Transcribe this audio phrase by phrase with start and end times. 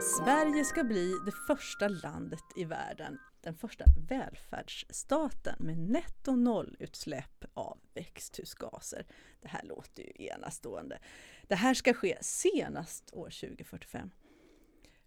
[0.00, 7.78] Sverige ska bli det första landet i världen, den första välfärdsstaten med netto nollutsläpp av
[7.94, 9.06] växthusgaser.
[9.40, 10.98] Det här låter ju enastående.
[11.48, 14.10] Det här ska ske senast år 2045.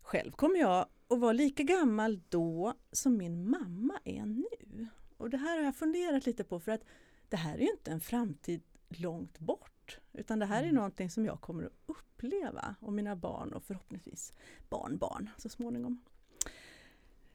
[0.02, 4.88] Själv kommer jag att vara lika gammal då som min mamma är nu.
[5.24, 6.82] Och det här har jag funderat lite på för att
[7.30, 10.00] det här är ju inte en framtid långt bort.
[10.14, 10.76] Utan det här är mm.
[10.76, 14.34] någonting som jag kommer att uppleva och mina barn och förhoppningsvis
[14.70, 16.02] barnbarn så småningom.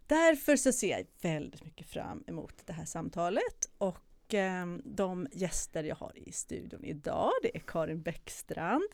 [0.06, 5.84] Därför så ser jag väldigt mycket fram emot det här samtalet och eh, de gäster
[5.84, 8.88] jag har i studion idag det är Karin Bäckstrand.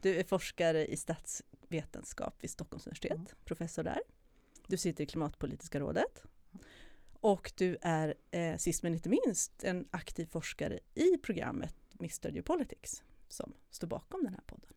[0.00, 3.26] Du är forskare i statsvetenskap vid Stockholms universitet, mm.
[3.44, 4.00] professor där.
[4.66, 6.22] Du sitter i Klimatpolitiska rådet.
[7.26, 13.02] Och du är eh, sist men inte minst en aktiv forskare i programmet Mr Geopolitics
[13.28, 14.70] som står bakom den här podden.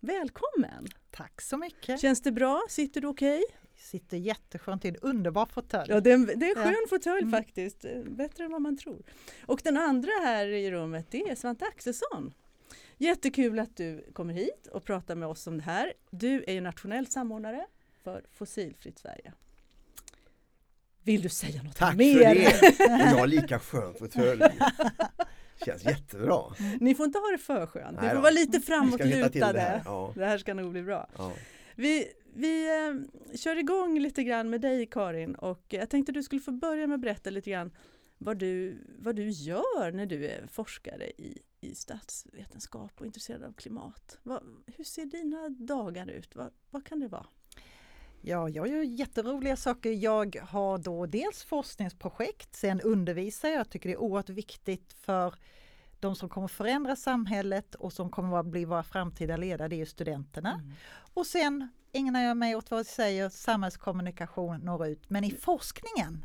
[0.00, 0.86] Välkommen!
[1.10, 2.00] Tack så mycket!
[2.00, 2.62] Känns det bra?
[2.68, 3.38] Sitter du okej?
[3.38, 3.56] Okay?
[3.76, 5.90] Sitter jätteskönt i en underbar fåtölj.
[5.90, 7.30] Ja, det är en, det är en skön fåtölj mm.
[7.30, 7.84] faktiskt.
[8.04, 9.02] Bättre än vad man tror.
[9.46, 12.34] Och den andra här i rummet, det är Svante Axelsson.
[12.98, 15.92] Jättekul att du kommer hit och pratar med oss om det här.
[16.10, 17.66] Du är ju nationell samordnare
[18.02, 19.32] för Fossilfritt Sverige.
[21.10, 22.24] Vill du säga något Tack mer?
[22.24, 22.94] Tack för det!
[22.94, 24.42] Och jag har lika skön fåtölj.
[25.64, 26.42] Känns jättebra.
[26.80, 29.52] Ni får inte ha det för skönt, ni får vara lite framåtlutade.
[29.52, 29.82] Det, här.
[29.84, 30.12] Ja.
[30.14, 31.08] det här ska nog bli bra.
[31.18, 31.32] Ja.
[31.74, 36.40] Vi, vi eh, kör igång lite grann med dig Karin och jag tänkte du skulle
[36.40, 37.70] få börja med att berätta lite grann
[38.18, 43.52] vad du, vad du gör när du är forskare i, i statsvetenskap och intresserad av
[43.52, 44.18] klimat.
[44.22, 44.42] Vad,
[44.76, 46.36] hur ser dina dagar ut?
[46.36, 47.26] Vad, vad kan det vara?
[48.22, 49.90] Ja, jag gör jätteroliga saker.
[49.90, 53.58] Jag har då dels forskningsprojekt, sen undervisar jag.
[53.58, 55.34] Jag tycker det är oerhört viktigt för
[56.00, 59.86] de som kommer förändra samhället och som kommer att bli våra framtida ledare, det är
[59.86, 60.52] studenterna.
[60.52, 60.72] Mm.
[61.14, 65.10] Och sen ägnar jag mig åt vad jag säger samhällskommunikation når ut.
[65.10, 66.24] Men i forskningen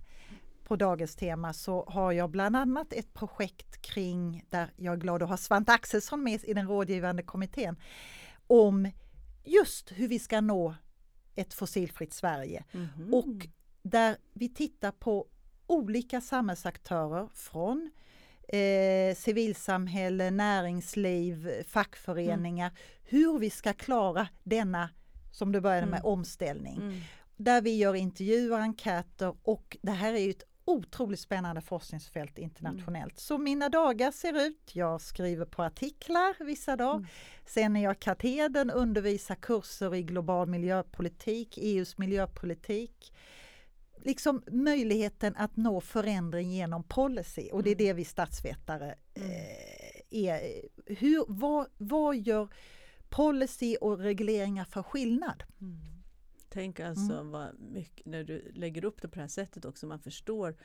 [0.64, 5.24] på dagens tema så har jag bland annat ett projekt kring, där jag är glad
[5.24, 7.76] att ha Svante Axelsson med i den rådgivande kommittén,
[8.48, 8.92] om
[9.44, 10.76] just hur vi ska nå
[11.36, 12.64] ett fossilfritt Sverige.
[12.72, 13.14] Mm.
[13.14, 13.48] Och
[13.82, 15.28] där vi tittar på
[15.68, 17.92] olika samhällsaktörer från
[18.48, 22.78] eh, civilsamhälle, näringsliv, fackföreningar, mm.
[23.04, 24.90] hur vi ska klara denna,
[25.32, 26.12] som du började med, mm.
[26.12, 26.76] omställning.
[26.76, 27.02] Mm.
[27.38, 33.14] Där vi gör intervjuer, enkäter och det här är ju ett otroligt spännande forskningsfält internationellt.
[33.14, 33.18] Mm.
[33.18, 37.08] Så mina dagar ser ut, jag skriver på artiklar vissa dagar, mm.
[37.46, 43.14] sen är jag katedern, undervisar kurser i global miljöpolitik, EUs miljöpolitik.
[44.04, 47.86] Liksom möjligheten att nå förändring genom policy och det är mm.
[47.86, 49.32] det vi statsvetare mm.
[49.32, 50.62] eh, är.
[50.86, 52.48] Hur, vad, vad gör
[53.10, 55.44] policy och regleringar för skillnad?
[55.62, 55.95] Mm.
[56.56, 57.32] Tänk alltså mm.
[57.32, 60.56] vad mycket, när du lägger upp det på det här sättet också, man förstår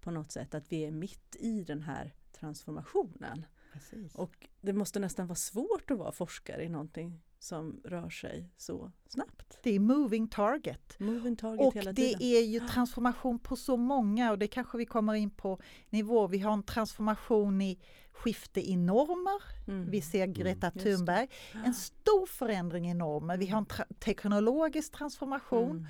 [0.00, 3.46] på något sätt att vi är mitt i den här transformationen.
[3.72, 4.14] Precis.
[4.14, 8.92] Och det måste nästan vara svårt att vara forskare i någonting som rör sig så
[9.08, 9.58] snabbt.
[9.62, 10.98] Det är moving target.
[10.98, 12.18] Moving target och hela tiden.
[12.18, 16.26] det är ju transformation på så många och det kanske vi kommer in på nivå.
[16.26, 17.78] Vi har en transformation i
[18.12, 19.42] skifte i normer.
[19.68, 19.90] Mm.
[19.90, 20.32] Vi ser mm.
[20.32, 20.84] Greta mm.
[20.84, 21.28] Thunberg.
[21.64, 23.36] En stor förändring i normer.
[23.36, 25.70] Vi har en tra teknologisk transformation.
[25.70, 25.86] Mm.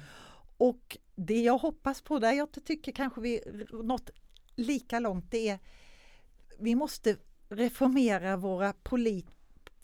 [0.56, 3.40] Och det jag hoppas på, där jag tycker kanske vi
[3.70, 4.10] nått
[4.56, 5.58] lika långt, det är
[6.58, 7.16] vi måste
[7.48, 9.26] reformera våra polit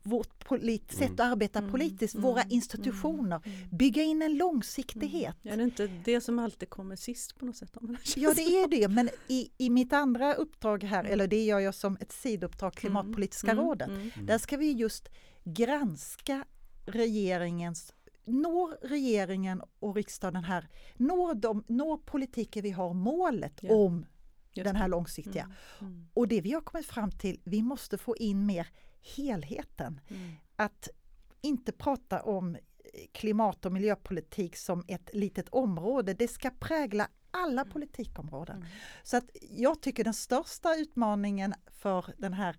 [0.06, 1.71] vårt polit, sätt att arbeta mm.
[1.71, 2.22] politiskt, mm.
[2.22, 3.69] våra institutioner, mm.
[3.71, 5.37] bygga in en långsiktighet.
[5.44, 5.53] Mm.
[5.53, 7.77] Är det inte det som alltid kommer sist på något sätt?
[8.17, 11.12] ja det är det, men i, i mitt andra uppdrag här, mm.
[11.12, 13.65] eller det gör jag som ett sidouppdrag, Klimatpolitiska mm.
[13.65, 13.91] rådet,
[14.22, 15.09] där ska vi just
[15.44, 16.44] granska
[16.87, 17.93] regeringens
[18.27, 23.75] når regeringen och riksdagen här, når, de, når politiken vi har målet ja.
[23.75, 24.06] om
[24.53, 25.43] Just den här långsiktiga.
[25.81, 25.93] Mm.
[25.93, 26.09] Mm.
[26.15, 28.69] Och det vi har kommit fram till, vi måste få in mer
[29.17, 30.00] helheten.
[30.08, 30.32] Mm.
[30.56, 30.88] Att
[31.41, 32.56] inte prata om
[33.12, 36.14] klimat och miljöpolitik som ett litet område.
[36.14, 37.73] Det ska prägla alla mm.
[37.73, 38.56] politikområden.
[38.56, 38.69] Mm.
[39.03, 42.56] Så att jag tycker den största utmaningen för den här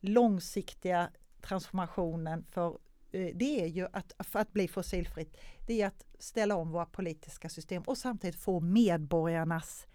[0.00, 1.10] långsiktiga
[1.40, 2.78] transformationen för
[3.12, 5.36] eh, det är ju att, för att bli fossilfritt,
[5.66, 9.86] det är att ställa om våra politiska system och samtidigt få medborgarnas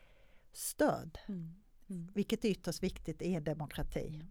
[0.54, 1.18] stöd.
[1.28, 1.56] Mm.
[1.90, 2.08] Mm.
[2.14, 4.24] Vilket ytterst viktigt är demokrati.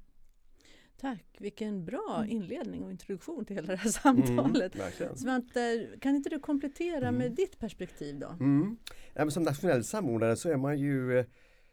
[1.01, 2.31] Tack, vilken bra mm.
[2.31, 4.75] inledning och introduktion till hela det här samtalet.
[4.75, 7.15] Mm, Svante, kan inte du komplettera mm.
[7.15, 8.29] med ditt perspektiv då?
[8.29, 8.77] Mm.
[9.15, 11.27] Ja, som nationell samordnare så är man ju eh,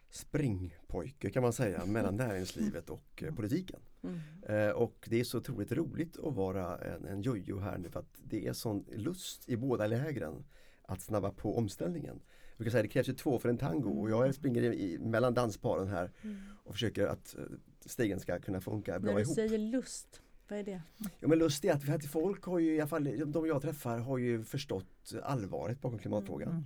[0.10, 3.80] springpojke kan man säga mellan näringslivet och eh, politiken.
[4.04, 4.20] Mm.
[4.44, 8.00] Eh, och det är så otroligt roligt att vara en, en jojo här nu för
[8.00, 10.46] att det är sån lust i båda lägren
[10.84, 12.22] att snabba på omställningen.
[12.58, 15.34] Vi kan säga det krävs ju två för en tango och jag springer i, mellan
[15.34, 16.38] dansparen här Mm.
[16.64, 17.44] och försöker att eh,
[17.90, 19.36] stegen ska kunna funka När bra du ihop.
[19.36, 20.82] säger lust, vad är det?
[21.20, 23.98] Ja, men lust är att, att folk har ju, i alla fall de jag träffar
[24.00, 26.66] har ju förstått allvaret bakom klimatfrågan.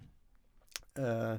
[0.96, 1.32] Mm.
[1.34, 1.38] Eh,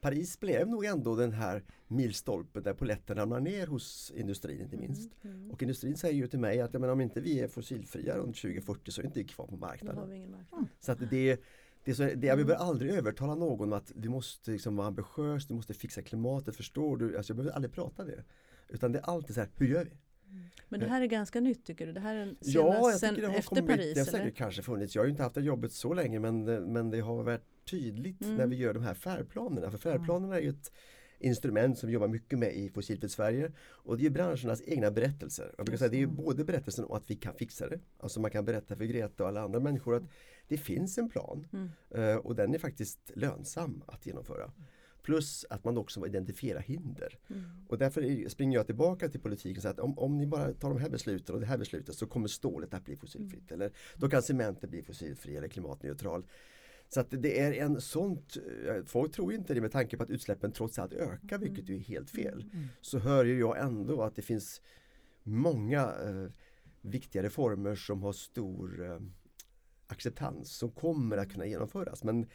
[0.00, 5.10] Paris blev nog ändå den här milstolpen där poletten ramlar ner hos industrin inte minst.
[5.24, 5.50] Mm.
[5.50, 8.36] Och industrin säger ju till mig att ja, men om inte vi är fossilfria runt
[8.36, 10.30] 2040 så är inte vi kvar på marknaden.
[10.30, 10.66] marknad.
[10.80, 11.40] Så att det,
[11.84, 12.46] det är så, det, jag Mm.
[12.46, 16.96] behöver aldrig övertala någon att du måste liksom vara ambitiös, du måste fixa klimatet, förstår
[16.96, 17.16] du?
[17.16, 18.24] Alltså jag behöver aldrig prata det.
[18.68, 19.90] Utan det är alltid så här, hur gör vi?
[20.68, 21.92] Men det här är ganska nytt tycker du?
[21.92, 23.94] Det här är en Ja, jag tycker det har efter kommit, Paris?
[23.94, 24.18] det har eller?
[24.18, 27.00] säkert kanske funnits, jag har ju inte haft det jobbet så länge men, men det
[27.00, 28.36] har varit tydligt Mm.
[28.36, 29.70] när vi gör de här färdplanerna.
[29.70, 30.72] För färdplanerna är ju ett
[31.18, 35.54] instrument som vi jobbar mycket med i Fossilfritt Sverige och det är branschernas egna berättelser.
[35.56, 38.20] Jag brukar säga det är ju både berättelsen om att vi kan fixa det, alltså
[38.20, 40.02] man kan berätta för Greta och alla andra människor att
[40.48, 41.68] det finns en plan Mm.
[41.90, 44.52] eh, och den är faktiskt lönsam att genomföra.
[45.08, 47.18] Plus att man också identifierar hinder.
[47.30, 47.42] Mm.
[47.68, 50.68] Och därför är- springer jag tillbaka till politiken så att om, om ni bara tar
[50.68, 53.52] de här besluten och det här beslutet så kommer stålet att bli fossilfritt.
[53.52, 56.26] Eller då kan cementen bli fossilfri eller klimatneutral.
[56.88, 58.36] Så att det är en sånt,
[58.86, 61.80] folk tror inte det med tanke på att utsläppen trots allt ökar vilket ju är
[61.80, 62.50] helt fel.
[62.52, 62.66] Mm.
[62.80, 64.62] Så hör ju jag ändå att det finns
[65.22, 66.32] många eh,
[66.80, 68.98] viktiga reformer som har stor eh,
[69.86, 72.04] acceptans som kommer att kunna genomföras.
[72.04, 72.26] Men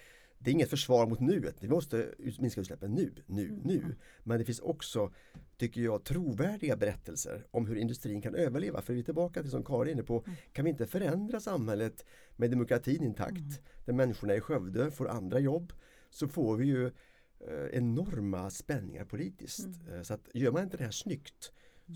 [0.44, 1.56] det är inget försvar mot nuet.
[1.60, 3.60] Vi måste minska utsläppen nu, nu, Mm.
[3.64, 3.96] nu.
[4.24, 5.12] Men det finns också,
[5.58, 8.82] tycker jag, trovärdiga berättelser om hur industrin kan överleva.
[8.82, 12.06] För vi är tillbaka till som Karin är inne på, kan vi inte förändra samhället
[12.36, 15.74] med demokratin intakt, där människorna i Skövde får andra jobb,
[16.10, 16.86] så får vi ju
[17.48, 19.68] eh, enorma spänningar politiskt.
[19.94, 21.52] Eh, Så att gör man inte det här snyggt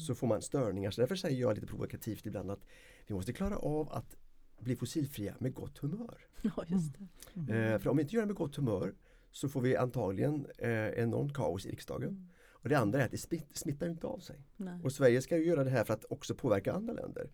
[0.08, 0.92] så får man störningar.
[0.92, 2.66] Så därför säger jag lite provokativt ibland att
[3.08, 4.16] vi måste klara av att
[4.59, 6.18] bli fossilfria med gott humör.
[6.42, 7.54] Ja, just det.
[7.54, 8.94] Eh, för om vi inte gör det med gott humör
[9.31, 12.09] så får vi antagligen eh, enormt kaos i riksdagen.
[12.09, 12.27] Mm.
[12.50, 14.45] Och det andra är att det smitt, smittar inte av sig.
[14.57, 14.80] Nej.
[14.83, 17.30] Och Sverige ska ju göra det här för att också påverka andra länder.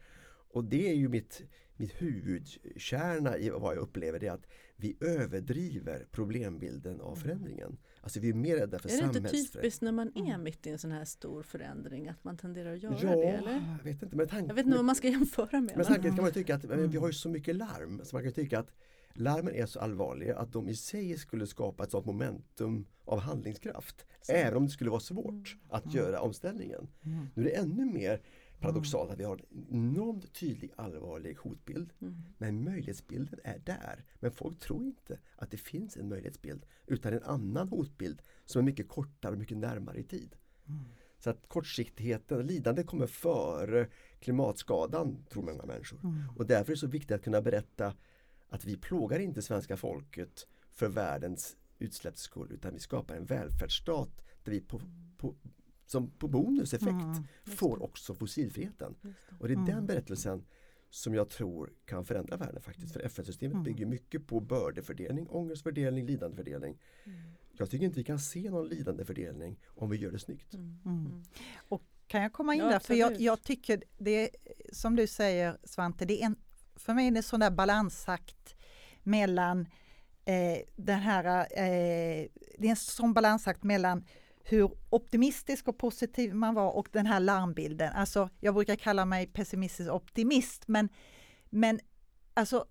[0.53, 1.41] Och det är ju mitt,
[1.77, 7.77] mitt huvudkärna i vad jag upplever det är att vi överdriver problembilden av förändringen.
[8.01, 9.51] Alltså vi är mer rädda för Är det inte samhällsförändring.
[9.61, 12.83] typiskt när man är mitt i en sån här stor förändring att man tenderar att
[12.83, 13.23] göra Ja, det?
[13.23, 13.77] Eller?
[13.77, 14.15] jag vet inte.
[14.15, 15.71] Men tank, Jag vet inte vad man ska jämföra med.
[15.75, 18.33] Men samtidigt kan man tycka att vi har ju så mycket larm så man kan
[18.33, 18.73] tycka att
[19.13, 24.05] larmen är så allvarliga att de i sig skulle skapa ett sådant momentum av handlingskraft.
[24.29, 26.88] Även om det skulle vara svårt att göra omställningen.
[27.05, 27.27] Mm.
[27.35, 28.21] Nu är det ännu mer
[28.63, 31.94] paradoxalt att vi har en enormt tydlig allvarlig hotbild.
[32.01, 32.24] Mm.
[32.38, 34.06] Men möjlighetsbilden är där.
[34.19, 38.63] Men folk tror inte att det finns en möjlighetsbild utan en annan hotbild som är
[38.63, 40.36] mycket kortare och mycket närmare i tid.
[41.19, 43.88] Så att kortsiktigheten, lidandet kommer före
[44.19, 46.00] klimatskadan tror många människor.
[46.38, 47.95] Och därför är det så viktigt att kunna berätta
[48.50, 54.24] att vi plågar inte svenska folket för världens utsläpps skull utan vi skapar en välfärdsstat
[54.44, 54.81] där vi på,
[55.18, 55.36] på,
[55.93, 57.23] som på bonuseffekt Mm.
[57.45, 58.95] får också fossilfriheten.
[59.01, 59.13] Det.
[59.39, 59.65] Och det är Mm.
[59.75, 60.45] den berättelsen
[60.89, 62.93] som jag tror kan förändra världen faktiskt.
[62.93, 63.63] För FN-systemet Mm.
[63.63, 66.77] bygger mycket på bördefördelning, ångestfördelning, lidandefördelning.
[67.03, 67.19] Mm.
[67.57, 70.53] Jag tycker inte vi kan se någon lidandefördelning om vi gör det snyggt.
[70.53, 70.79] Mm.
[70.85, 71.05] Mm.
[71.05, 71.23] Mm.
[72.07, 72.79] Kan jag komma in Ja, där?
[72.79, 73.21] För jag, absolut.
[73.25, 74.29] jag tycker det,
[74.71, 76.35] som du säger Svante, det är en,
[76.75, 78.55] för mig är det en sån där balansakt
[79.03, 79.59] mellan
[80.25, 84.03] eh, den här, eh, det är en sån balansakt mellan
[84.43, 87.93] hur optimistisk och positiv man var och den här larmbilden.
[87.93, 90.89] Alltså, jag brukar kalla mig pessimistisk optimist, men,
[91.50, 91.79] men
[92.33, 92.65] alltså,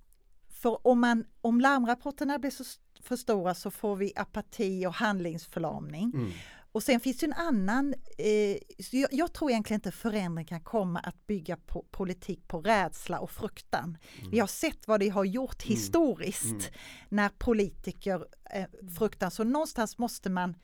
[0.48, 2.64] för om, man, om larmrapporterna blir så
[3.00, 6.12] för stora så får vi apati och handlingsförlamning.
[6.14, 6.30] Mm.
[6.72, 8.56] Och sen finns det en annan, eh,
[8.90, 13.30] jag, jag tror egentligen inte förändring kan komma att bygga på politik på rädsla och
[13.30, 13.98] fruktan.
[14.30, 15.76] Vi har sett vad det har gjort Mm.
[15.76, 16.60] historiskt Mm.
[17.08, 18.66] när politiker eh,
[18.98, 19.30] fruktar.
[19.30, 20.54] Så någonstans måste man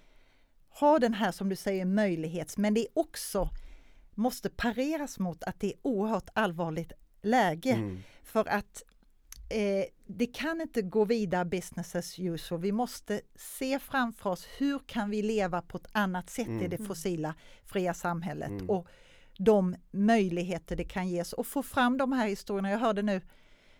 [0.80, 3.50] ha den här som du säger möjlighets, men det är också
[4.14, 6.92] måste pareras mot att det är oerhört allvarligt
[7.22, 7.70] läge.
[7.72, 7.98] Mm.
[8.22, 8.82] För att
[9.50, 12.60] eh, det kan inte gå vidare business as usual.
[12.60, 16.70] Vi måste se framför oss hur kan vi leva på ett annat sätt i Mm.
[16.70, 18.70] det fossila fria samhället Mm.
[18.70, 18.86] och
[19.38, 22.70] de möjligheter det kan ges och få fram de här historierna.
[22.70, 23.20] Jag hörde nu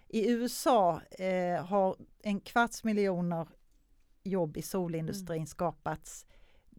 [0.09, 3.49] i USA eh, har en kvarts miljoner
[4.25, 6.27] jobb i solindustrin skapats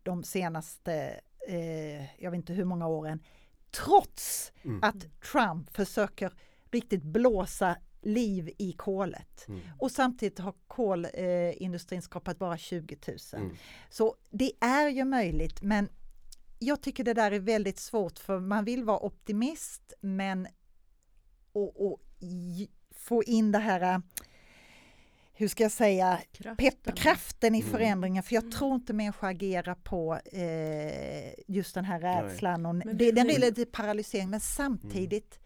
[0.04, 3.24] de senaste, eh, jag vet inte hur många åren,
[3.72, 4.80] trots Mm.
[4.84, 6.34] att Trump försöker
[6.72, 9.48] riktigt blåsa liv i kolet.
[9.48, 9.60] Mm.
[9.80, 13.18] Och samtidigt har kolindustrin skapat bara 20 000.
[13.34, 13.56] Mm.
[13.90, 15.90] Så det är ju möjligt men
[16.60, 20.48] jag tycker det där är väldigt svårt för man vill vara optimist men
[21.52, 22.02] och, och
[22.92, 24.00] få in det här, äh,
[25.40, 26.96] hur ska jag säga, Kraften.
[26.96, 27.72] kraften i Mm.
[27.72, 28.52] förändringen för jag Mm.
[28.52, 33.36] tror inte människor agerar på eh, just den här rädslan och Men det, den vi-
[33.36, 35.40] är lite paralysering men samtidigt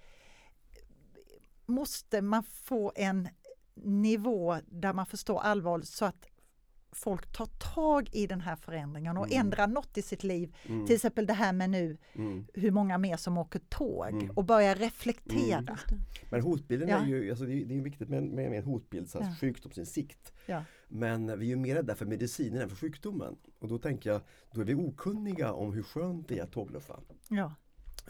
[1.65, 3.29] måste man få en
[3.75, 6.25] nivå där man förstår allvaret så att
[6.93, 9.39] folk tar tag i den här förändringen och Mm.
[9.39, 10.55] ändrar något i sitt liv.
[10.65, 10.85] Mm.
[10.85, 12.45] Till exempel det här med nu Mm.
[12.53, 14.29] hur många mer som åker tåg Mm.
[14.31, 15.57] och börjar reflektera.
[15.57, 16.01] Mm.
[16.29, 16.97] Men hotbilden Ja.
[17.01, 19.29] är ju, alltså det, är, det är viktigt med, med, med en hotbild, så här,
[19.29, 19.35] Ja.
[19.35, 20.33] sjukdomsinsikt.
[20.45, 20.63] Ja.
[20.88, 23.35] Men vi är ju mer rädda för medicinen än för sjukdomen.
[23.59, 24.21] Och då tänker jag,
[24.51, 27.00] då är vi okunniga om hur skönt det är att tågluffa.
[27.29, 27.53] Ja.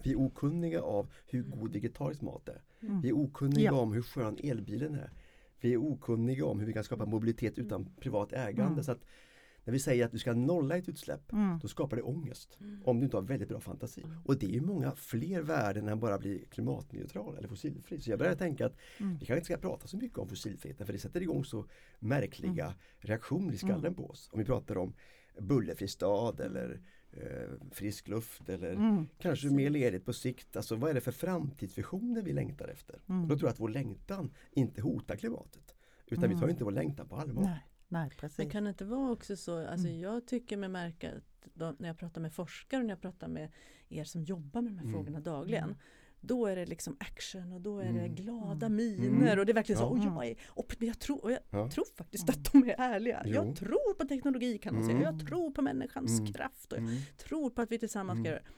[0.03, 2.61] Vi är okunniga av hur god vegetarisk mat är.
[2.81, 3.01] Mm.
[3.01, 3.79] Vi är okunniga Ja.
[3.79, 5.11] om hur skön elbilen är.
[5.63, 8.71] Vi är okunniga om hur vi kan skapa mobilitet utan privat ägande.
[8.71, 8.83] Mm.
[8.83, 9.05] Så att
[9.63, 11.59] när vi säger att du ska nolla ett utsläpp, Mm.
[11.61, 12.57] då skapar det ångest.
[12.61, 12.81] Mm.
[12.85, 14.03] Om du inte har väldigt bra fantasi.
[14.25, 18.01] Och det är ju många fler värden än bara bli klimatneutral eller fossilfri.
[18.01, 19.13] Så jag börjar tänka att Mm.
[19.13, 21.65] vi kanske inte ska prata så mycket om fossilfriheten för det sätter igång så
[21.99, 22.77] märkliga Mm.
[22.99, 24.29] reaktioner i skallen på oss.
[24.33, 24.93] Om vi pratar om
[25.39, 26.81] bullerfri stad eller
[27.71, 29.07] frisk luft eller Mm.
[29.19, 30.55] kanske mer ledigt på sikt.
[30.55, 33.01] Alltså vad är det för framtidsvisioner vi längtar efter?
[33.09, 33.21] Mm.
[33.21, 35.75] Och då tror jag att vår längtan inte hotar klimatet.
[36.07, 36.49] Utan vi tar Mm.
[36.49, 37.43] inte vår längtan på allvar.
[37.43, 38.37] Nej, nej, precis.
[38.37, 39.99] Men kan det inte vara också så, alltså Mm.
[39.99, 43.27] jag tycker mig märka att de, när jag pratar med forskare och när jag pratar
[43.27, 43.51] med
[43.89, 44.93] er som jobbar med de här Mm.
[44.93, 45.75] frågorna dagligen.
[46.23, 46.27] Mm.
[46.27, 48.15] Då är det liksom action och då är det Mm.
[48.15, 48.75] glada Mm.
[48.75, 49.39] miner Mm.
[49.39, 49.87] och det är verkligen så, Ja.
[49.87, 51.69] och jag är, och jag tror, och jag Ja.
[51.71, 52.39] tror faktiskt Mm.
[52.41, 53.23] att de är ärliga.
[53.25, 53.33] Jo.
[53.33, 55.17] Jag tror på teknologi kan man säga, Mm.
[55.17, 56.33] jag tror på människans Mm.
[56.33, 56.97] kraft och jag Mm.
[57.17, 58.31] tror på att vi tillsammans ska Mm.
[58.31, 58.49] göra det.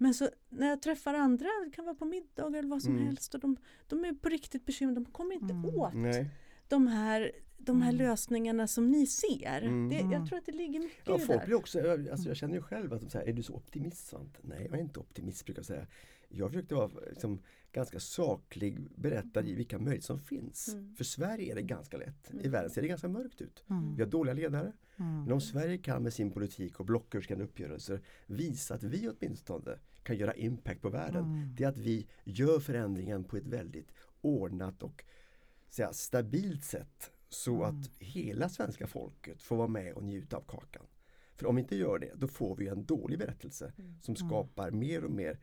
[0.00, 3.06] Men så när jag träffar andra, det kan vara på middag eller vad som Mm.
[3.06, 3.56] helst och de,
[3.88, 5.64] de är på riktigt bekymrade, de kommer inte Mm.
[5.64, 6.30] åt Nej.
[6.68, 8.06] de här, de här Mm.
[8.06, 9.62] lösningarna som ni ser.
[9.62, 9.88] Mm.
[9.88, 10.12] Det, Mm.
[10.12, 11.46] jag tror att det ligger mycket Ja, i det folk där.
[11.46, 14.06] blir också, jag- alltså jag känner ju själv att de säger, är du så optimist
[14.08, 14.40] Svante?
[14.42, 15.86] Nej, jag är inte optimist brukar jag säga.
[16.28, 17.42] Jag försökte vara liksom,
[17.72, 20.68] ganska saklig, berätta i vilka möjligheter som finns.
[20.68, 20.94] Mm.
[20.94, 22.30] För Sverige är det ganska lätt.
[22.30, 22.50] I Mm.
[22.50, 23.64] världen ser det ganska mörkt ut.
[23.70, 23.94] Mm.
[23.96, 24.72] Vi har dåliga ledare.
[24.96, 25.22] Mm.
[25.24, 30.16] Men om Sverige kan med sin politik och blocköverskridande uppgörelser visa att vi åtminstone kan
[30.16, 31.24] göra impact på världen.
[31.24, 31.54] Mm.
[31.56, 35.04] Det är att vi gör förändringen på ett väldigt ordnat och
[35.70, 37.10] säga, stabilt sätt.
[37.28, 37.80] Så Mm.
[37.80, 40.86] att hela svenska folket får vara med och njuta av kakan.
[41.36, 43.94] För om vi inte gör det, då får vi en dålig berättelse Mm.
[44.00, 44.28] som Mm.
[44.28, 45.38] skapar mer och mer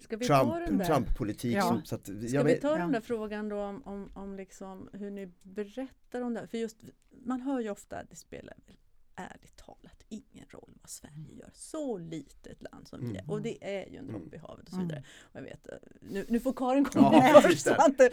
[0.00, 1.56] Ska vi ta den Trump, där, Trump-politik.
[1.56, 1.62] Ja.
[1.62, 2.76] som- så att, ska jag vi ta Ja.
[2.76, 6.46] den där frågan då om, om, om liksom hur ni berättar om det?
[6.46, 6.76] För just,
[7.24, 8.76] man hör ju ofta att det spelar väl
[9.14, 11.50] ärligt talat ingen roll vad Sverige gör.
[11.52, 13.10] Så litet land som vi är.
[13.20, 13.30] Mm.
[13.30, 14.34] Och det är ju en droppe Mm.
[14.34, 14.88] i havet och så Mm.
[14.88, 15.04] vidare.
[15.22, 17.46] Och jag vet, eh, nu, nu får Karin komma Ja, först.
[17.46, 17.74] precis där.
[17.74, 18.10] Svante.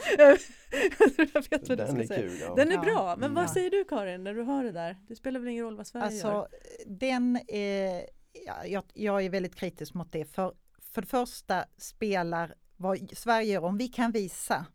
[1.34, 2.20] jag vet vad du Den ska är säga.
[2.29, 2.38] kul.
[2.41, 2.56] Ja.
[2.56, 2.82] Den är Ja.
[2.82, 4.98] bra, men vad säger du Karin när du hör det där?
[5.08, 6.32] Det spelar väl ingen roll vad Sverige gör?
[6.34, 7.60] Alltså, den, eh,
[8.46, 10.25] ja, jag, jag är väldigt kritisk mot det.
[10.25, 10.53] För,
[10.98, 14.66] för det första spelar vad Sverige gör, om vi kan visa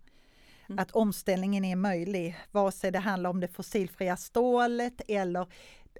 [0.67, 0.79] Mm.
[0.79, 5.47] att omställningen är möjlig, vare sig det handlar om det fossilfria stålet eller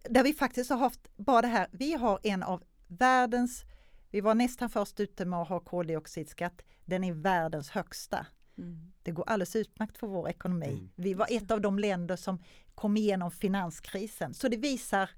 [0.05, 3.65] där vi faktiskt har haft bara det här, vi har en av världens,
[4.11, 8.27] vi var nästan först ute med att ha koldioxidskatt, den är världens högsta.
[8.59, 8.93] Mm.
[9.03, 10.67] Det går alldeles utmärkt för vår ekonomi.
[10.67, 10.91] Mm.
[10.95, 12.43] Vi var ett av de länder som
[12.75, 14.35] kom igenom finanskrisen.
[14.35, 15.11] Så det visar,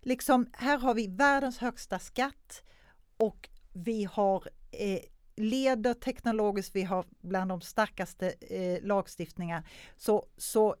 [0.00, 2.62] liksom, här har vi världens högsta skatt
[3.16, 5.00] och vi har eh,
[5.36, 9.68] leder teknologiskt, vi har bland de starkaste eh, lagstiftningar.
[9.96, 10.76] Så, så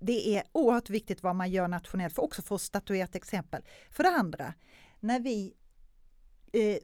[0.00, 3.62] det är oerhört viktigt vad man gör nationellt, för också för att statuera ett exempel.
[3.90, 4.54] För det andra,
[5.00, 5.54] när vi
[6.52, 6.78] eh,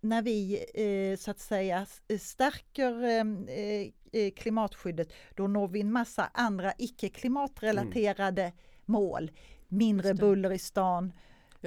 [0.00, 5.92] när vi eh, så att säga s- stärker eh, eh, klimatskyddet, då når vi en
[5.92, 8.52] massa andra icke klimatrelaterade
[8.84, 9.30] mål.
[9.68, 11.12] Mindre buller i stan,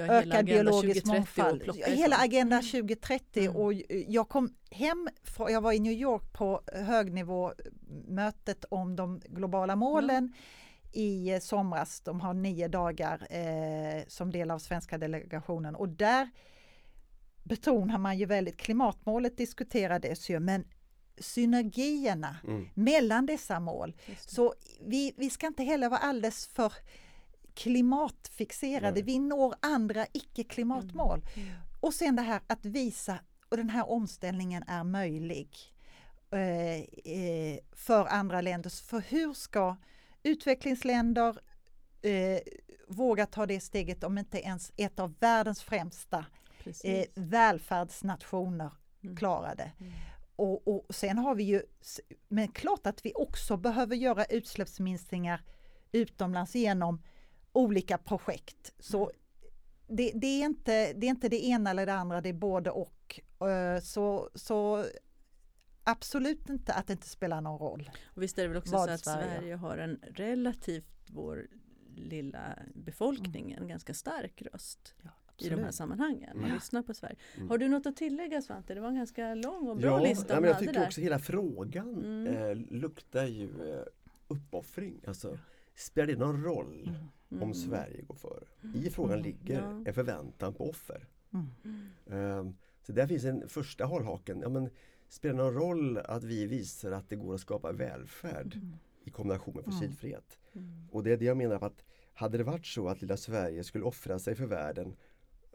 [0.04, 1.84] ökad biologisk 2030 att mångfald.
[1.98, 2.16] Hela.
[2.16, 2.66] Agenda Mm.
[2.70, 3.56] 2030 Mm.
[3.56, 3.72] och
[4.08, 10.32] jag kom hem, från, jag var i New York på högnivåmötet om de globala målen
[10.92, 12.00] i eh, somras.
[12.00, 16.30] De har nio dagar eh, som del av svenska delegationen och där
[17.44, 20.64] betonar man ju väldigt, klimatmålet diskuterades ju, men
[21.18, 22.68] synergierna Mm.
[22.74, 24.54] mellan dessa mål så
[24.86, 26.72] vi, vi ska inte heller vara alldeles för
[27.56, 29.02] klimatfixerade.
[29.02, 31.24] Vi når andra icke-klimatmål.
[31.34, 31.48] Mm.
[31.80, 35.48] Och sen det här att visa, och den här omställningen är möjlig
[36.30, 36.80] eh,
[37.14, 38.70] eh, för andra länder.
[38.70, 39.76] För hur ska
[40.22, 41.38] utvecklingsländer
[42.02, 42.40] eh,
[42.88, 46.24] våga ta det steget om inte ens ett av världens främsta
[46.84, 48.70] eh, välfärdsnationer
[49.06, 49.16] Mm.
[49.16, 49.72] klarar det?
[49.80, 49.92] Mm.
[50.36, 51.62] och, och sen har vi ju,
[52.28, 55.42] men klart att vi också behöver göra utsläppsminskningar
[55.92, 57.02] utomlands genom
[57.56, 58.72] olika projekt.
[58.78, 59.10] Så
[59.88, 62.70] det, det, är inte, det är inte det ena eller det andra, det är både
[62.70, 63.20] och.
[63.40, 64.84] Eh, så, så
[65.84, 67.90] absolut inte att det inte spelar någon roll.
[68.04, 69.38] Och visst är det väl också så att Sverige.
[69.38, 71.46] Sverige har en relativt, vår
[71.94, 73.62] lilla befolkning, mm.
[73.62, 74.94] en ganska stark röst.
[75.02, 76.30] Ja i de här sammanhangen.
[76.34, 76.54] Man mm.
[76.54, 77.16] lyssnar på Sverige.
[77.36, 77.48] Mm.
[77.48, 78.74] Har du något att tillägga Svante?
[78.74, 80.34] Det var en ganska lång och bra ja, lista.
[80.34, 82.26] Ja, men jag tycker också hela frågan mm.
[82.26, 83.82] eh, luktar ju eh,
[84.28, 85.00] uppoffring.
[85.06, 85.38] Alltså,
[85.74, 86.90] spelar det någon roll
[87.36, 87.42] mm.
[87.42, 87.54] om mm.
[87.54, 88.44] Sverige går före?
[88.74, 89.82] I frågan ligger ja.
[89.86, 91.08] en förväntan på offer.
[92.06, 92.50] Eh,
[92.82, 94.40] så där finns en första hållhaken.
[94.40, 94.70] Ja, men,
[95.08, 98.60] spelar det någon roll att vi visar att det går att skapa välfärd
[99.04, 100.38] i kombination med fossilfrihet?
[100.90, 103.84] Och det är det jag menar att hade det varit så att lilla Sverige skulle
[103.84, 104.96] offra sig för världen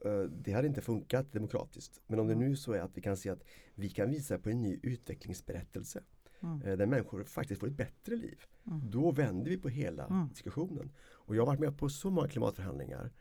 [0.05, 2.01] Eh, det hade inte funkat demokratiskt.
[2.07, 3.43] Men om det nu så är att vi kan se att
[3.75, 6.03] vi kan visa på en ny utvecklingsberättelse
[6.43, 6.59] mm.
[6.59, 8.39] Där människor faktiskt får ett bättre liv.
[8.67, 8.91] Mm.
[8.91, 10.27] Då vänder vi på hela mm.
[10.29, 10.91] diskussionen.
[11.31, 13.11] Och jag har varit med på så många klimatförhandlingar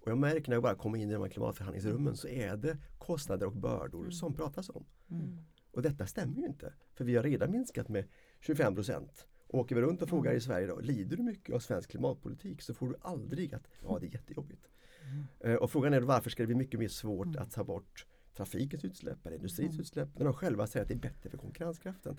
[0.00, 2.78] och jag märker när jag bara kommer in i de här klimatförhandlingsrummen så är det
[2.98, 4.12] kostnader och bördor mm.
[4.12, 4.86] som pratas om.
[5.10, 5.38] Mm.
[5.72, 6.74] Och detta stämmer ju inte.
[6.94, 8.04] För vi har redan minskat med
[8.40, 9.26] 25 procent.
[9.48, 12.74] Åker vi runt och frågar i Sverige då, lider du mycket av svensk klimatpolitik så
[12.74, 14.68] får du aldrig att ja det är jättejobbigt.
[15.42, 15.58] Mm.
[15.58, 17.42] Och frågan är varför ska det bli mycket mer svårt mm.
[17.42, 18.06] att ta bort
[18.36, 19.80] trafikens utsläpp eller industrins mm.
[19.80, 22.16] utsläpp när de själva säger att det är bättre för konkurrenskraften.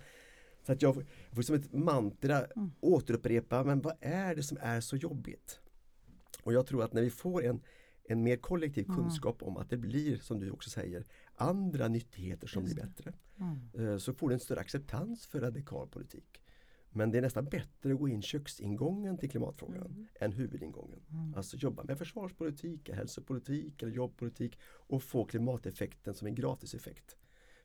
[0.65, 2.71] Så att jag, får som ett mantra mm.
[2.79, 5.59] återupprepa, men vad är det som är så jobbigt?
[6.43, 7.61] Och jag tror att när vi får en,
[8.03, 8.97] en mer kollektiv mm.
[8.97, 11.05] kunskap om att det blir, som du också säger,
[11.35, 13.13] andra nyttigheter som blir bättre.
[13.39, 13.89] Mm.
[13.89, 16.41] Eh, så får du en större acceptans för radikal politik.
[16.89, 20.07] Men det är nästan bättre att gå in köksingången till klimatfrågan mm.
[20.19, 21.05] än huvudingången.
[21.09, 21.33] Mm.
[21.35, 27.15] Alltså jobba med försvarspolitik, hälsopolitik eller jobbpolitik och få klimateffekten som en gratiseffekt.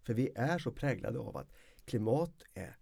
[0.03, 1.53] För vi är så präglade av att
[1.85, 2.77] klimat är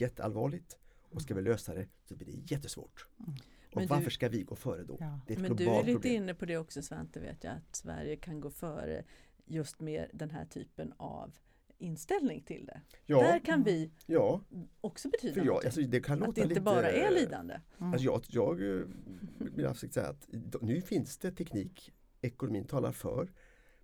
[0.00, 0.76] jätteallvarligt
[1.10, 3.08] och ska vi lösa det så blir det jättesvårt.
[3.18, 3.34] Mm.
[3.70, 4.96] Och Men varför ska vi gå före då?
[5.00, 5.20] Ja.
[5.26, 6.14] Det är ett Men du är lite problem.
[6.14, 9.04] inne på det också Svante vet jag att Sverige kan gå före
[9.46, 11.36] just med den här typen av
[11.78, 12.80] inställning till det.
[13.06, 14.40] Ja, Där kan vi ja,
[14.80, 17.60] också betyda för jag, alltså, det kan låta Att det inte lite, bara är lidande.
[17.78, 17.92] Mm.
[17.92, 20.28] Alltså jag, jag vill eh, säga att
[20.60, 23.32] nu finns det teknik, ekonomin talar för,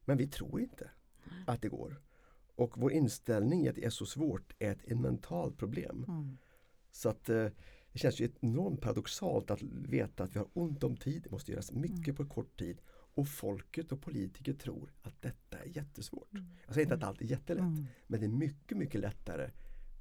[0.05, 0.91] men vi tror inte
[1.47, 2.01] att det går.
[2.59, 6.05] Och vår inställning att det är så svårt är ett, ett mentalt problem.
[6.09, 6.39] Mm.
[6.91, 7.47] Så att eh,
[7.93, 11.53] det känns ju enormt paradoxalt att veta att vi har ont om tid, det måste
[11.53, 12.17] göras mycket mm.
[12.17, 16.33] på kort tid och folket och politiker tror att detta är jättesvårt.
[16.33, 16.47] Mm.
[16.67, 17.87] Jag säger inte att allt är jättelätt, mm.
[18.07, 19.51] men det är mycket, mycket lättare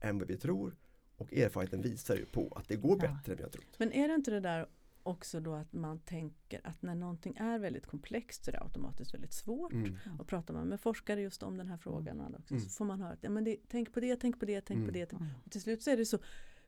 [0.02, 0.76] än vad vi tror.
[1.16, 3.32] Och erfarenheten visar ju på att det går bättre ja.
[3.32, 3.76] än vi har trott.
[3.78, 4.68] Men är det inte det där
[5.08, 9.14] också då att man tänker att när någonting är väldigt komplext så är det automatiskt
[9.14, 9.74] väldigt svårt.
[9.74, 9.98] Mm.
[10.20, 12.64] Och pratar man med forskare just om den här frågan också, mm.
[12.64, 14.80] så får man höra att ja, men det, tänk på det, tänk på det, tänk
[14.80, 14.94] på mm.
[14.94, 15.14] det.
[15.46, 16.20] Och till slut så är det så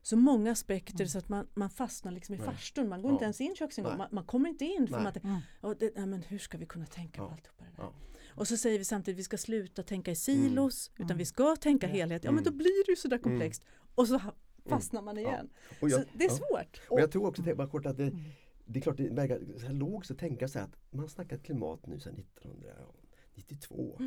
[0.02, 1.08] så många aspekter mm.
[1.08, 2.46] så att man, man fastnar liksom i nej.
[2.46, 2.88] farstun.
[2.88, 3.12] Man går ja.
[3.12, 3.98] inte ens in köksingången.
[3.98, 4.88] Man, man, kommer inte in.
[4.88, 5.12] För nej.
[5.22, 5.40] man, mm.
[5.60, 7.26] och det, nej, men hur ska vi kunna tänka ja.
[7.26, 7.82] på alltihopa det där?
[7.82, 7.92] Ja.
[8.34, 10.90] Och så säger vi samtidigt att vi ska sluta tänka i silos.
[10.96, 11.06] Mm.
[11.06, 12.24] Utan vi ska tänka helhet.
[12.24, 12.58] Ja men då mm.
[12.58, 13.22] blir det ju sådär mm.
[13.22, 13.64] komplext.
[13.94, 14.20] Och så
[14.66, 15.50] fastnar man igen.
[15.80, 16.80] Jag, så det är svårt.
[16.88, 18.20] Och jag tror också, bara kort att det, mm.
[18.64, 21.42] det är klart det verkar så här logiskt att tänka så att man har snackat
[21.42, 24.00] klimat nu sedan 1992.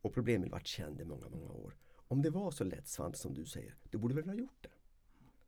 [0.00, 1.76] Och problemet har varit känd i många, många år.
[1.96, 4.62] Om det var så lätt Svante som du säger, då borde vi väl ha gjort
[4.62, 4.68] det.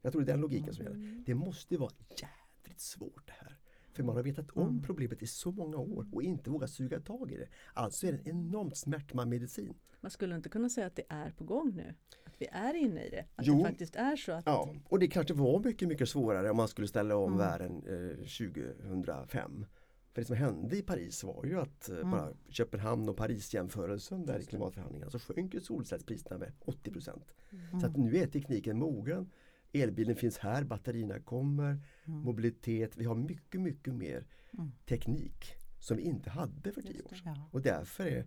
[0.03, 0.97] Jag tror det är den logiken som gäller.
[0.97, 1.25] Mm.
[1.27, 3.59] Det måste vara jävligt svårt det här.
[3.93, 4.83] För man har vetat om mm.
[4.83, 7.49] problemet i så många år och inte vågat suga tag i det.
[7.75, 9.75] Alltså är det en enormt smärtsam medicin.
[10.01, 11.95] Man skulle inte kunna säga att det är på gång nu?
[12.45, 13.25] Vi är inne i det?
[13.37, 14.33] Att jo, det faktiskt är så?
[14.33, 14.47] Att...
[14.47, 17.39] Ja, och det kanske var mycket, mycket svårare om man skulle ställa om mm.
[17.39, 19.67] världen eh, 2005.
[20.13, 22.11] För det som hände i Paris var ju att eh, mm.
[22.11, 26.91] bara Köpenhamn och Paris jämförelsen där i klimatförhandlingarna så sjönk ju solcellspriserna med 80
[27.53, 27.81] mm.
[27.81, 29.31] Så att nu är tekniken mogen
[29.75, 31.71] elbilen finns här, batterierna kommer,
[32.05, 32.21] mm.
[32.21, 32.97] mobilitet.
[32.97, 34.73] Vi har mycket, mycket mer mm.
[34.89, 37.41] teknik som vi inte hade för tio år sedan.
[37.51, 38.27] Och därför är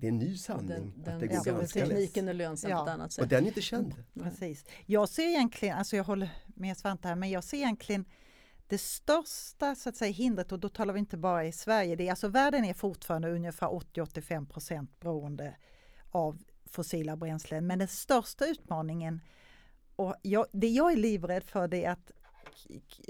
[0.00, 1.88] det en ny sanning den, att det går ja, ganska lätt.
[1.90, 2.78] Tekniken är lönsam ja.
[2.78, 3.22] på ett annat sätt.
[3.22, 3.94] Och den är inte känd.
[4.22, 4.64] Precis.
[4.86, 8.04] Jag ser egentligen, alltså jag håller med Svante här, men jag ser egentligen
[8.68, 12.06] det största så att säga, hindret, och då talar vi inte bara i Sverige, det
[12.06, 15.56] är alltså världen är fortfarande ungefär 80-85 procent beroende
[16.10, 16.38] av
[16.70, 19.20] fossila bränslen, men den största utmaningen
[19.96, 22.10] och jag, det jag är livrädd för det är att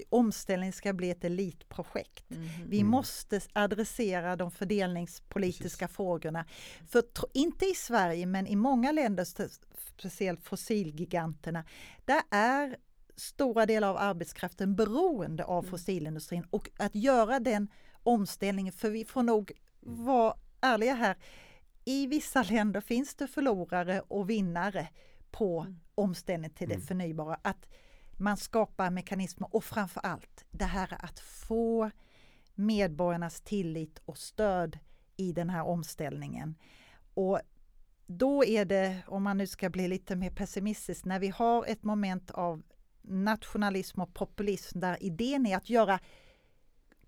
[0.08, 2.30] omställning ska bli ett elitprojekt.
[2.30, 2.48] Mm.
[2.66, 5.96] Vi måste adressera de fördelningspolitiska Precis.
[5.96, 6.44] frågorna.
[6.88, 9.26] För inte i Sverige men i många länder,
[9.96, 11.64] speciellt fossilgiganterna,
[12.04, 12.76] där är
[13.16, 15.70] stora delar av arbetskraften beroende av mm.
[15.70, 17.68] fossilindustrin och att göra den
[18.02, 19.52] omställningen, för vi får nog
[19.86, 20.04] mm.
[20.04, 21.16] vara ärliga här,
[21.84, 24.88] i vissa länder finns det förlorare och vinnare
[25.30, 25.80] på Mm.
[25.94, 26.86] omställning till det Mm.
[26.86, 27.40] förnybara.
[27.42, 27.66] Att
[28.18, 31.90] man skapar mekanismer och framför allt det här att få
[32.54, 34.78] medborgarnas tillit och stöd
[35.16, 36.54] i den här omställningen.
[37.14, 37.40] Och
[38.06, 41.82] då är det, om man nu ska bli lite mer pessimistisk, när vi har ett
[41.82, 42.62] moment av
[43.02, 46.00] nationalism och populism där idén är att göra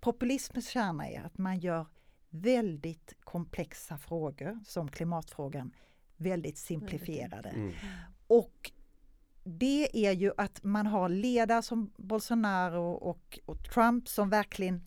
[0.01, 1.87] populismens kärna är att man gör
[2.31, 5.73] väldigt komplexa frågor som klimatfrågan
[6.17, 7.49] väldigt simplifierade.
[7.49, 7.73] Mm.
[8.27, 8.73] Och
[9.45, 14.85] det är ju att man har ledare som Bolsonaro och, och Trump som verkligen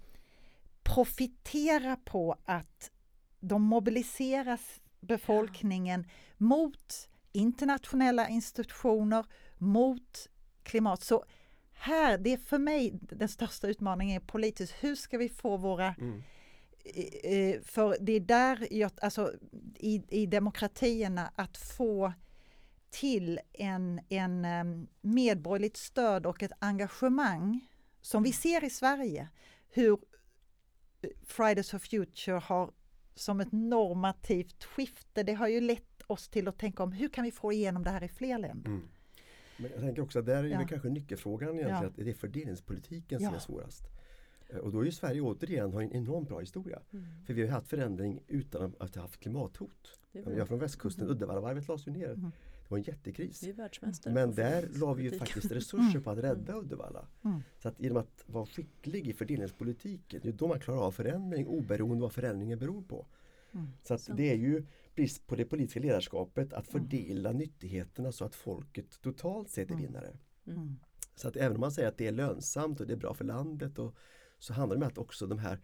[0.83, 2.91] profiterar på att
[3.39, 4.59] de mobiliserar
[4.99, 9.25] befolkningen mot internationella institutioner,
[9.57, 10.29] mot
[10.63, 11.03] klimat.
[11.03, 11.25] Så
[11.73, 14.73] här, det är för mig den största utmaningen är politiskt.
[14.79, 16.23] Hur ska vi få våra Mm.
[17.63, 19.33] för det är där, jag, alltså
[19.75, 22.13] i, i demokratierna, att få
[22.93, 27.67] till en, en medborgerligt stöd och ett engagemang
[28.01, 29.27] som vi ser i Sverige.
[29.69, 29.93] Hur
[31.01, 32.71] eh, Fridays for Future har
[33.15, 37.23] som ett normativt skifte, det har ju lett oss till att tänka om hur kan
[37.23, 38.69] vi få igenom det här i fler länder?
[38.69, 38.87] Mm.
[39.57, 40.67] Men jag tänker också att där är Ja.
[40.69, 41.87] kanske nyckelfrågan egentligen Ja.
[41.89, 43.35] att det är fördelningspolitiken som Ja.
[43.35, 43.83] är svårast.
[44.49, 46.79] Eh, Och då är ju Sverige återigen har en enormt bra historia.
[46.93, 47.05] Mm.
[47.25, 49.99] För vi har haft förändring utan att ha haft klimathot.
[50.11, 51.11] Jag från västkusten, Mhm.
[51.15, 52.15] Uddevallavarvet lades ju ner.
[52.15, 52.31] Mhm.
[52.63, 53.43] Det var en jättekris.
[53.43, 57.07] Vi är världsmästare Men där la vi ju faktiskt resurser på att rädda Uddevalla.
[57.25, 57.39] Mm.
[57.59, 61.47] Så att genom att vara skicklig i fördelningspolitiken, det är då man klarar av förändring
[61.47, 63.07] oberoende vad förändringen beror på.
[63.53, 63.67] Mm.
[63.83, 68.35] Så att det är ju brist på det politiska ledarskapet att fördela nyttigheterna så att
[68.35, 69.85] folket totalt sett är Mm.
[69.85, 70.17] vinnare.
[70.47, 70.75] Mm.
[71.15, 73.25] Så att även om man säger att det är lönsamt och det är bra för
[73.25, 73.95] landet och,
[74.39, 75.59] så handlar det om att också de här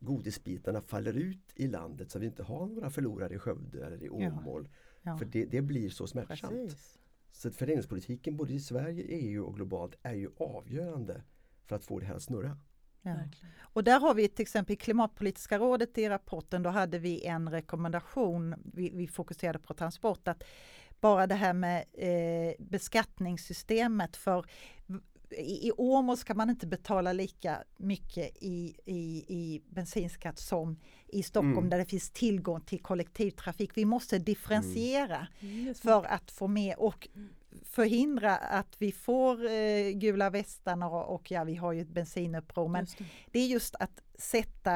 [0.00, 4.02] godisbitarna faller ut i landet så att vi inte har några förlorare i Skövde eller
[4.02, 4.10] i.
[4.10, 4.68] Åmål.
[4.70, 6.52] Ja, För det, det blir så smärtsamt.
[6.52, 6.98] precis.
[7.32, 11.22] Så att fördelningspolitiken både i Sverige, EU och globalt är ju avgörande
[11.64, 12.56] för att få det här att snurra.
[13.02, 13.16] Ja.
[13.60, 17.50] Och där har vi till exempel i Klimatpolitiska rådet i rapporten, då hade vi en
[17.50, 20.44] rekommendation, vi, vi fokuserade på transport, att
[21.00, 24.46] bara det här med eh, beskattningssystemet för
[25.38, 30.76] i, i Åmål ska man inte betala lika mycket i, i, i bensinskatt som
[31.08, 31.70] i Stockholm Mm.
[31.70, 33.70] där det finns tillgång till kollektivtrafik.
[33.74, 35.78] Vi måste differentiera Mm, smart.
[35.78, 37.08] för att få med och
[37.64, 42.68] förhindra att vi får eh, gula västarna och, och ja, vi har ju ett bensinuppror.
[42.68, 43.04] Men det.
[43.30, 44.74] det är just att sätta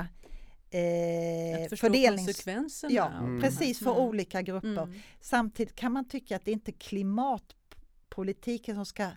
[0.71, 2.27] eh, Att fördelnings...
[2.27, 2.92] konsekvenserna.
[2.95, 3.40] Ja, Mm.
[3.40, 4.03] precis för Mm.
[4.03, 4.83] olika grupper.
[4.83, 4.92] Mm.
[5.21, 9.09] Samtidigt kan man tycka att det inte är klimatpolitiken som ska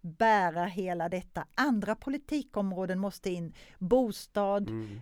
[0.00, 1.46] bära hela detta.
[1.54, 3.54] Andra politikområden måste in.
[3.78, 5.00] Bostad, Mm.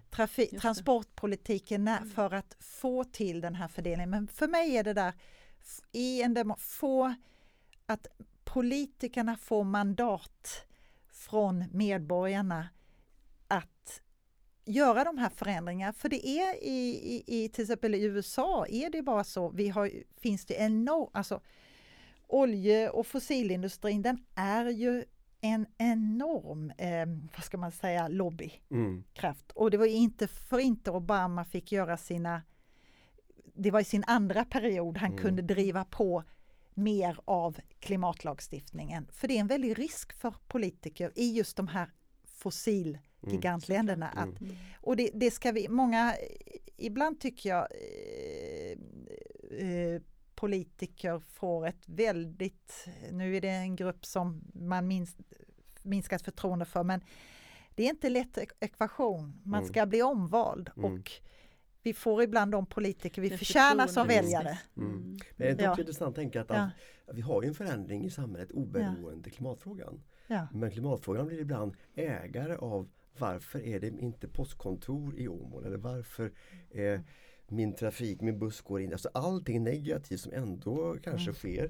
[0.61, 2.11] transportpolitiken när, Mm.
[2.11, 4.11] för att få till den här fördelningen.
[4.11, 5.12] Men för mig är det där
[5.92, 7.14] i en demo, få
[7.87, 8.06] att
[8.44, 10.66] politikerna får mandat
[11.12, 12.68] från medborgarna
[13.48, 14.02] att
[14.64, 15.92] göra de här förändringarna.
[15.92, 19.68] För det är i, i, i till exempel i USA är det bara så, vi
[19.68, 21.40] har, finns det enormt, alltså
[22.26, 25.04] olje och fossilindustrin den är ju
[25.40, 29.04] en enorm, eh, vad ska man säga, lobby Mm.
[29.54, 32.42] Och det var inte för inte Obama fick göra sina...
[33.54, 35.22] Det var i sin andra period han Mm.
[35.24, 36.24] kunde driva på
[36.74, 39.08] mer av klimatlagstiftningen.
[39.12, 41.90] För det är en väldig risk för politiker i just de här
[42.24, 44.10] fossilgigantländerna.
[44.10, 44.28] Mm.
[44.34, 44.56] Att, Mm.
[44.80, 46.14] och det, det ska vi, många,
[46.76, 48.78] ibland tycker jag eh,
[49.68, 50.02] eh,
[50.37, 55.16] politiker får ett väldigt, nu är det en grupp som man minst,
[55.83, 57.01] minskat förtroende för, men
[57.75, 59.40] det är inte lätt ek- ekvation.
[59.44, 59.68] Man Mm.
[59.72, 60.92] ska bli omvald Mm.
[60.92, 61.11] och
[61.83, 64.59] vi får ibland de politiker vi Det förtjänar som väljare.
[64.77, 64.90] Mm.
[64.90, 65.18] Mm.
[65.37, 65.77] Men det är Ja.
[65.79, 66.70] intressant att tänka att, Ja.
[67.07, 70.03] att vi har en förändring i samhället oberoende klimatfrågan.
[70.27, 70.46] Ja.
[70.53, 76.33] Men klimatfrågan blir ibland ägare av varför är det inte postkontor i Åmål eller varför
[76.70, 77.03] är
[77.48, 78.92] min trafik, min buss går in.
[78.92, 81.35] Alltså allting negativt som ändå kanske Mm.
[81.35, 81.64] sker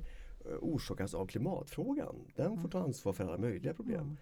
[0.44, 2.16] eh, orsakas av klimatfrågan.
[2.36, 4.00] Den får ta ansvar för alla möjliga problem.
[4.00, 4.16] Mm.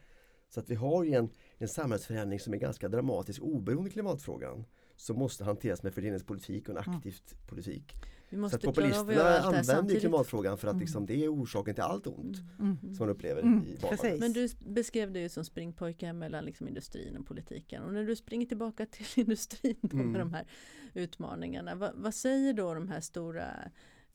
[0.49, 4.65] Så att vi har ju en, en samhällsförändring som är ganska dramatisk oberoende klimatfrågan
[4.97, 6.97] som måste hanteras med fördelningspolitik och en Mm.
[6.97, 7.15] aktiv
[7.47, 7.93] politik.
[8.31, 10.81] Vi Så måste att populisterna använder klimatfrågan för att Mm.
[10.81, 12.79] liksom, det är orsaken till allt ont Mm.
[12.83, 12.95] Mm.
[12.95, 14.19] som man upplever Mm, i vardagen.
[14.21, 17.83] Men du beskrev det ju som springpojkar mellan liksom industrin och politiken.
[17.83, 20.11] Och när du springer tillbaka till industrin då Mm.
[20.13, 20.47] med de här
[20.95, 21.75] utmaningarna.
[21.75, 23.47] Vad, vad säger då de här stora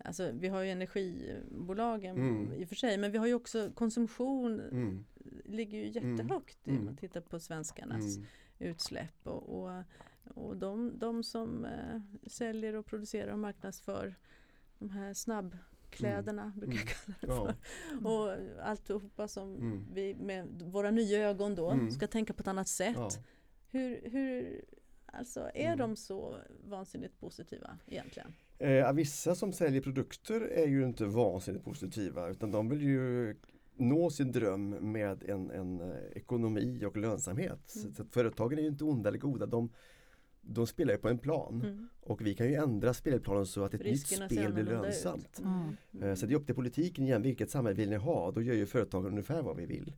[0.03, 2.53] Alltså, vi har ju energibolagen Mm.
[2.53, 5.05] i och för sig men vi har ju också konsumtion Mm.
[5.45, 6.11] ligger ju Mm.
[6.17, 6.79] jättehögt Mm.
[6.79, 8.27] om man tittar på svenskarnas Mm.
[8.59, 9.15] utsläpp.
[9.27, 9.83] Och, och,
[10.29, 14.15] och de, de som eh, säljer och producerar och marknadsför
[14.79, 15.57] de här snabb
[15.89, 17.53] kläderna brukar jag kalla det Ja.
[18.01, 18.07] för.
[18.07, 19.85] Och alltihopa som Mm.
[19.93, 21.91] vi med våra nya ögon då Mm.
[21.91, 22.95] ska tänka på ett annat sätt.
[22.97, 23.09] Ja.
[23.71, 24.61] Hur, hur,
[25.05, 25.77] alltså är Mm.
[25.77, 28.33] de så vansinnigt positiva egentligen?
[28.59, 33.35] Eh, vissa som säljer produkter är ju inte vansinnigt positiva utan de vill ju
[33.75, 37.75] nå sin dröm med en, en eh, ekonomi och lönsamhet.
[37.75, 37.93] Mm.
[37.93, 39.45] Så att företagen är ju inte onda eller goda.
[39.45, 39.73] De,
[40.53, 41.89] de spelar ju på en plan Mm.
[42.01, 45.39] och vi kan ju ändra spelplanen så att ett Riskerna nytt spel blir lönsamt.
[45.39, 46.03] Mm.
[46.03, 48.31] Eh, Så det är upp till politiken igen, vilket samhälle vill ni ha?
[48.31, 49.93] Då gör ju företagen ungefär vad vi vill.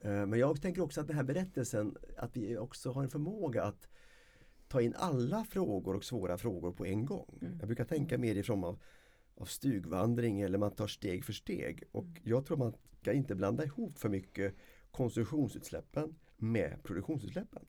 [0.00, 3.62] Eh, Men jag tänker också att den här berättelsen, att vi också har en förmåga
[3.64, 3.88] att
[4.68, 7.38] ta in alla frågor och svåra frågor på en gång.
[7.42, 7.56] Mm.
[7.58, 8.78] Jag brukar tänka mer i form av,
[9.34, 11.82] av stugvandring eller man tar steg för steg.
[11.92, 12.16] Och Mm.
[12.22, 14.54] jag tror man ska inte blanda ihop för mycket
[14.90, 17.62] konsumtionsutsläppen med produktionsutsläppen.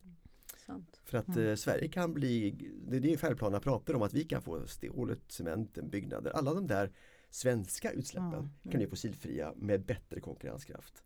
[0.65, 0.99] Sant.
[1.03, 1.47] För att Mm.
[1.47, 2.51] eh, Sverige kan bli,
[2.87, 6.67] det är det färdplanerna pratar om, att vi kan få stålet, cementen, byggnader, alla de
[6.67, 6.91] där
[7.29, 8.49] svenska utsläppen Mm.
[8.63, 11.03] kan bli fossilfria med bättre konkurrenskraft.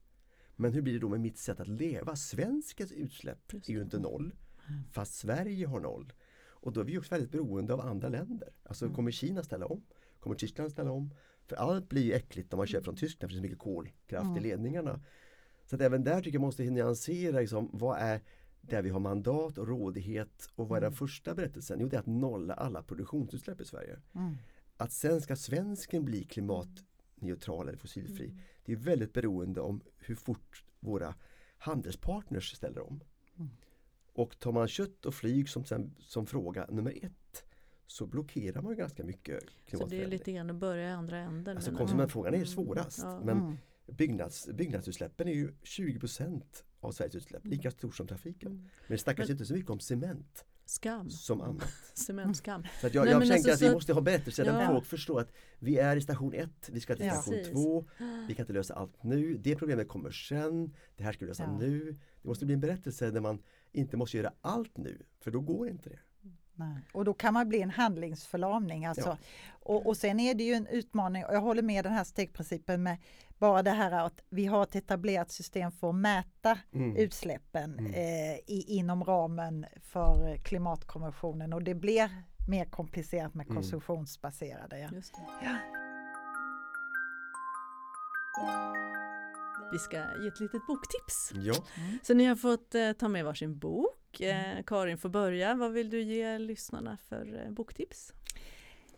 [0.56, 2.15] Men hur blir det då med mitt sätt att leva?
[2.15, 4.36] Svenskens utsläpp är ju inte noll,
[4.70, 4.82] Mm.
[4.91, 6.13] fast Sverige har noll.
[6.60, 8.50] Och då är vi också väldigt beroende av andra länder.
[8.63, 8.96] Alltså Mm.
[8.96, 9.84] kommer Kina ställa om?
[10.20, 11.13] Kommer Tyskland ställa om?
[11.46, 13.60] För allt blir ju äckligt när man köper från Tyskland för det är så mycket
[13.60, 14.43] kolkraft i Mm.
[14.43, 15.02] ledningarna.
[15.65, 18.22] Så att även där tycker jag måste nyansera liksom, vad är
[18.70, 20.98] där vi har mandat och rådighet och vad är den Mm.
[20.98, 21.80] första berättelsen?
[21.80, 24.00] Jo, det är att nolla alla produktionsutsläpp i Sverige.
[24.16, 24.36] Mm.
[24.78, 28.26] Att sen ska svensken bli klimatneutral eller fossilfri.
[28.26, 28.38] Mm.
[28.66, 31.16] Det är väldigt beroende om hur fort våra
[31.58, 33.00] handelspartners ställer om.
[33.38, 33.50] Mm.
[34.14, 37.44] Och tar man kött och flyg som, sen, som fråga nummer ett
[37.88, 41.58] så blockerar man ganska mycket Så det är lite grann att börja i andra änden.
[41.58, 42.54] Alltså men- konsumentfrågan är ju Mm.
[42.54, 43.00] svårast.
[43.04, 43.20] Ja.
[43.24, 43.58] Men Mm.
[43.88, 46.00] byggnads, byggnadsutsläppen är ju 20
[46.88, 48.52] av Sveriges utsläpp, lika stort som trafiken.
[48.52, 48.62] Mm.
[48.62, 51.69] Men det snackas Men- inte så mycket om cement Skam, som annat.
[51.93, 52.63] cementskam.
[52.82, 54.67] Så att jag, Nej, jag tänker alltså att vi måste ha berättelser där Ja.
[54.67, 57.13] folk förstår att vi är i station ett, vi ska till Ja.
[57.13, 57.54] station Precis.
[57.54, 57.86] två,
[58.28, 61.43] vi kan inte lösa allt nu, det problemet kommer sen, det här ska vi lösa
[61.43, 61.58] Ja.
[61.58, 61.97] nu.
[62.21, 65.69] Det måste bli en berättelse där man inte måste göra allt nu, för då går
[65.69, 66.00] inte det.
[66.56, 66.78] Nej.
[66.93, 68.86] Och då kan man bli en handlingsförlamning.
[68.86, 69.10] Alltså.
[69.10, 69.17] Ja.
[69.50, 72.84] Och, och sen är det ju en utmaning, och jag håller med den här stegprincipen
[72.84, 72.97] med
[73.39, 76.95] bara det här att vi har ett etablerat system för att mäta Mm.
[76.97, 77.93] utsläppen Mm.
[77.93, 82.10] eh, i, inom ramen för klimatkonventionen och det blir
[82.50, 83.56] mer komplicerat med Mm.
[83.56, 84.80] konsumtionsbaserade.
[84.80, 84.89] Ja.
[84.93, 85.60] Just det.
[89.71, 91.32] Vi ska ge ett litet boktips.
[91.34, 91.54] Ja,
[92.04, 94.21] Så ni har fått eh, ta med varsin bok.
[94.21, 95.56] Eh, Karin får börja.
[95.56, 98.13] Vad vill du ge lyssnarna för eh, boktips?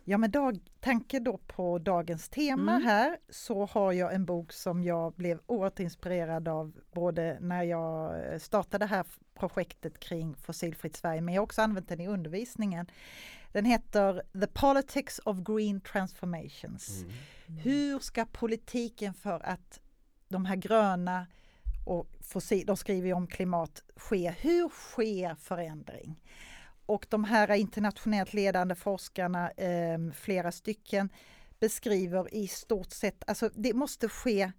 [0.04, 2.82] Ja, med dag, tanke då på dagens tema Mm.
[2.82, 8.24] här så har jag en bok som jag blev oerhört inspirerad av både när jag
[8.32, 12.08] eh, startade det här projektet kring Fossilfritt Sverige, men jag har också använt den i
[12.08, 12.86] undervisningen.
[13.52, 17.02] Den heter The Politics of Green Transformations.
[17.02, 17.58] mm.
[17.58, 19.80] Hur ska politiken för att
[20.28, 21.26] de här gröna
[21.86, 24.34] och fossil, de skriver ju om klimat, ske?
[24.40, 26.20] Hur sker förändring?
[26.90, 31.08] Och de här internationellt ledande forskarna, eh, flera stycken,
[31.60, 34.52] beskriver i stort sett, alltså det måste ske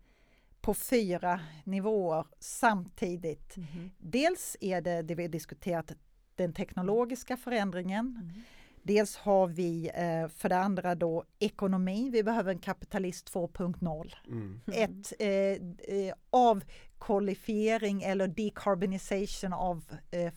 [0.61, 3.55] på fyra nivåer samtidigt.
[3.97, 5.91] Dels är det det vi diskuterat,
[6.35, 8.19] den teknologiska förändringen.
[8.21, 8.41] Mm.
[8.83, 14.13] Dels har vi eh, för det andra då ekonomi, vi behöver en kapitalist 2.0.
[14.27, 14.61] Mm.
[14.73, 20.33] Ett eh, eh, avkolifiering eller decarbonization of eh,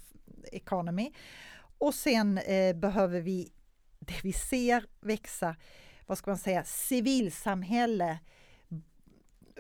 [0.53, 1.11] economy.
[1.85, 3.53] Och sen eh, behöver vi
[3.99, 5.57] det vi ser växa,
[6.07, 8.19] vad ska man säga, civilsamhälle,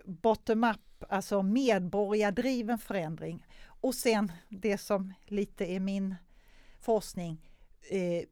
[0.05, 3.47] bottom-up, alltså medborgardriven förändring.
[3.67, 6.15] Och sen det som lite är min
[6.81, 7.51] forskning,
[7.91, 8.25] eh,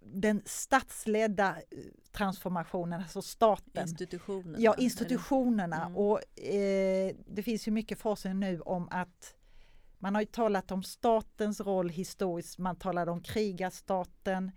[0.00, 1.78] den statsledda eh,
[2.12, 3.88] transformationen, alltså staten.
[3.88, 4.58] Institutionerna.
[4.60, 5.84] Ja, institutionerna.
[5.84, 5.96] Mm.
[5.96, 9.34] Och eh, det finns ju mycket forskning nu om att
[10.04, 14.52] man har ju talat om statens roll historiskt, man talade om krigarstaten,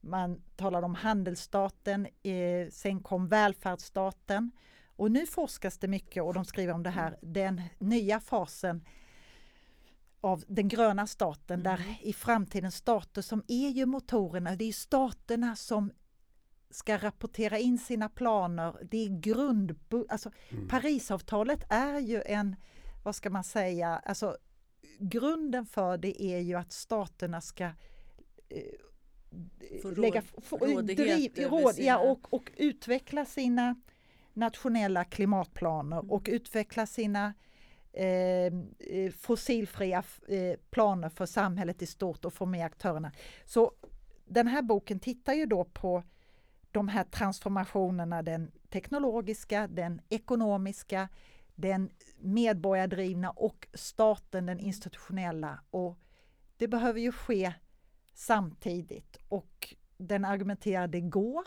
[0.00, 4.50] man talade om handelsstaten, eh, sen kom välfärdsstaten.
[4.86, 8.84] Och nu forskas det mycket och de skriver om det här, den nya fasen
[10.20, 11.94] av den gröna staten där Mm.
[12.00, 15.92] i framtiden stater som är ju motorerna, det är staterna som
[16.70, 18.76] ska rapportera in sina planer.
[18.90, 19.78] Det är grund...
[20.08, 20.68] Alltså, Mm.
[20.68, 22.56] Parisavtalet är ju en,
[23.04, 24.36] vad ska man säga, alltså
[24.98, 27.72] grunden för det är ju att staterna ska eh,
[29.82, 30.22] råd- lägga
[31.48, 33.76] råd, sina- ja, och, och utveckla sina
[34.34, 36.10] nationella klimatplaner Mm.
[36.10, 37.34] och utveckla sina
[37.92, 43.12] eh, eh, fossilfria eh, planer för samhället i stort och få med aktörerna.
[43.46, 43.72] Så
[44.26, 46.02] den här boken tittar ju då på,
[46.72, 51.08] de här transformationerna, den teknologiska, den ekonomiska,
[51.58, 55.60] den medborgardrivna och staten, den institutionella.
[55.70, 55.98] Och
[56.56, 57.52] det behöver ju ske
[58.14, 61.44] samtidigt och den argumenterar det går.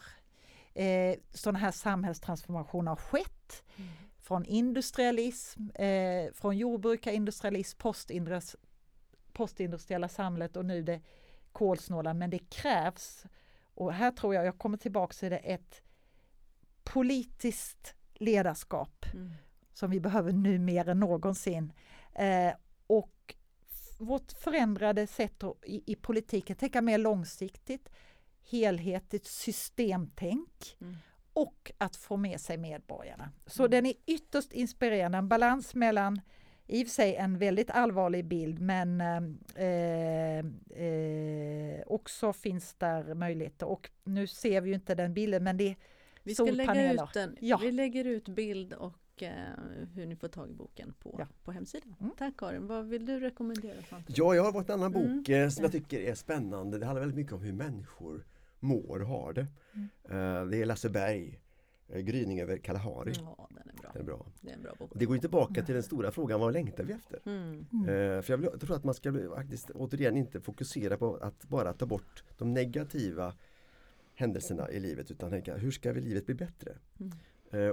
[0.73, 3.89] Eh, sådana här samhällstransformationer har skett mm.
[4.19, 7.79] från industrialism, eh, från jordbrukarindustrialism,
[9.33, 11.01] postindustriella samhället och nu det
[11.51, 12.13] kolsnåla.
[12.13, 13.25] Men det krävs,
[13.73, 15.81] och här tror jag, jag kommer tillbaka till det, ett
[16.83, 19.31] politiskt ledarskap mm.
[19.81, 21.73] Som vi behöver nu mer än någonsin.
[22.13, 22.53] Eh,
[22.87, 23.35] och
[23.97, 27.89] vårt förändrade sätt i, i politiken, tänka mer långsiktigt,
[28.49, 30.95] helhetligt systemtänk mm.
[31.33, 33.31] och att få med sig medborgarna.
[33.45, 33.71] Så mm.
[33.71, 36.21] den är ytterst inspirerande, en balans mellan
[36.67, 39.01] i och för sig en väldigt allvarlig bild men
[39.55, 40.37] eh,
[40.85, 45.69] eh, också finns där möjligheter och nu ser vi ju inte den bilden men det
[45.69, 45.75] är
[46.23, 47.37] vi ska lägga ut den.
[47.39, 47.57] Ja.
[47.57, 49.31] Vi lägger ut bild och eh,
[49.95, 51.27] hur ni får tag i boken på, ja.
[51.43, 51.95] på hemsidan.
[51.99, 52.11] Mm.
[52.17, 53.75] Tack Karin, vad vill du rekommendera?
[54.07, 55.17] Ja, jag har fått en annan mm.
[55.17, 55.51] bok mm.
[55.51, 56.77] som jag tycker är spännande.
[56.79, 58.25] Det handlar väldigt mycket om hur människor
[58.59, 59.47] mår och har det.
[59.73, 59.87] Mm.
[60.19, 61.39] Uh, det är Lasse Berg,
[61.87, 63.13] Gryning över Kalahari.
[63.15, 63.91] Ja, den är bra.
[63.93, 64.25] Den är bra.
[64.41, 64.91] Det är en bra bok.
[64.95, 67.19] Det går tillbaka till den stora frågan, vad längtar vi efter?
[67.25, 67.65] Mm.
[67.71, 71.49] Uh, för jag, vill, jag, tror att man ska faktiskt återigen inte fokusera på att
[71.49, 73.33] bara ta bort de negativa
[74.15, 76.71] händelserna i livet utan tänka hur ska vi livet bli bättre?
[76.99, 77.11] Mm.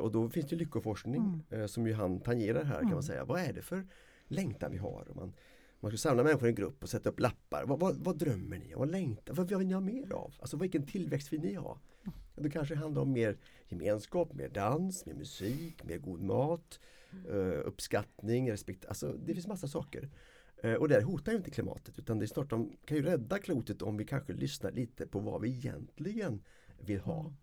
[0.01, 1.69] Och då finns det lyckoforskning mm.
[1.69, 3.03] som ju han tangerar här kan man mm.
[3.03, 3.25] säga.
[3.25, 3.87] Vad är det för
[4.29, 5.07] längtan vi har?
[5.15, 5.33] man
[5.81, 7.65] man skulle samla människor i en grupp och sätta upp lappar.
[7.67, 8.75] Vad, vad, vad drömmer ni?
[8.75, 10.35] Vad längtar Vad vill ni ha mer av?
[10.41, 11.81] Alltså vilken tillväxt vill ni ha?
[12.35, 13.37] Det kanske handlar om mer
[13.69, 16.81] gemenskap, mer dans, mer musik, mer god mat,
[17.31, 18.87] uh, uppskattning, respekt.
[18.87, 20.11] Alltså det finns massa saker.
[20.79, 23.83] Och det hotar ju inte klimatet utan det är snart de kan ju rädda klotet
[23.83, 26.43] om vi kanske lyssnar lite på vad vi egentligen
[26.79, 27.35] vill ha.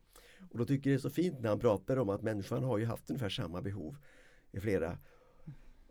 [0.46, 0.52] Mm.
[0.52, 2.78] Och då tycker jag det är så fint när han pratar om att människan har
[2.78, 3.98] ju haft ungefär samma behov
[4.52, 4.98] i flera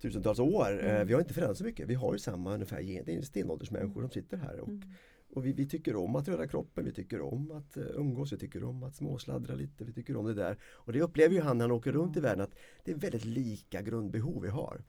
[0.02, 0.84] tusentals år.
[0.84, 1.06] Eh, mm.
[1.06, 1.88] Vi har inte förändrats så mycket.
[1.88, 4.60] Vi har ju samma ungefär, det är stenåldersmänniskor som sitter här.
[4.60, 4.82] Och, mm.
[5.30, 8.38] och vi, vi, tycker om att röra kroppen, vi tycker om att uh, umgås, vi
[8.38, 10.58] tycker om att småsladdra lite, vi tycker om det där.
[10.64, 13.24] Och det upplever ju han när han åker runt i världen att det är väldigt
[13.24, 14.84] lika grundbehov vi har.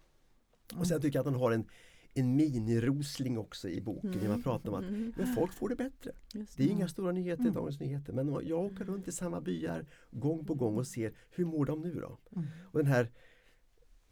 [0.75, 1.65] Och sen tycker jag att han har en
[2.17, 4.21] en minirosling också i boken mm.
[4.21, 5.13] när man pratar om att mm.
[5.17, 6.11] men folk får det bättre.
[6.33, 6.57] Det.
[6.57, 6.63] det.
[6.63, 7.53] är inga stora nyheter i mm.
[7.53, 11.45] Dagens Nyheter men jag åker runt i samma byar gång på gång och ser hur
[11.45, 12.19] mår de nu då?
[12.35, 12.47] Mm.
[12.71, 13.11] Och den här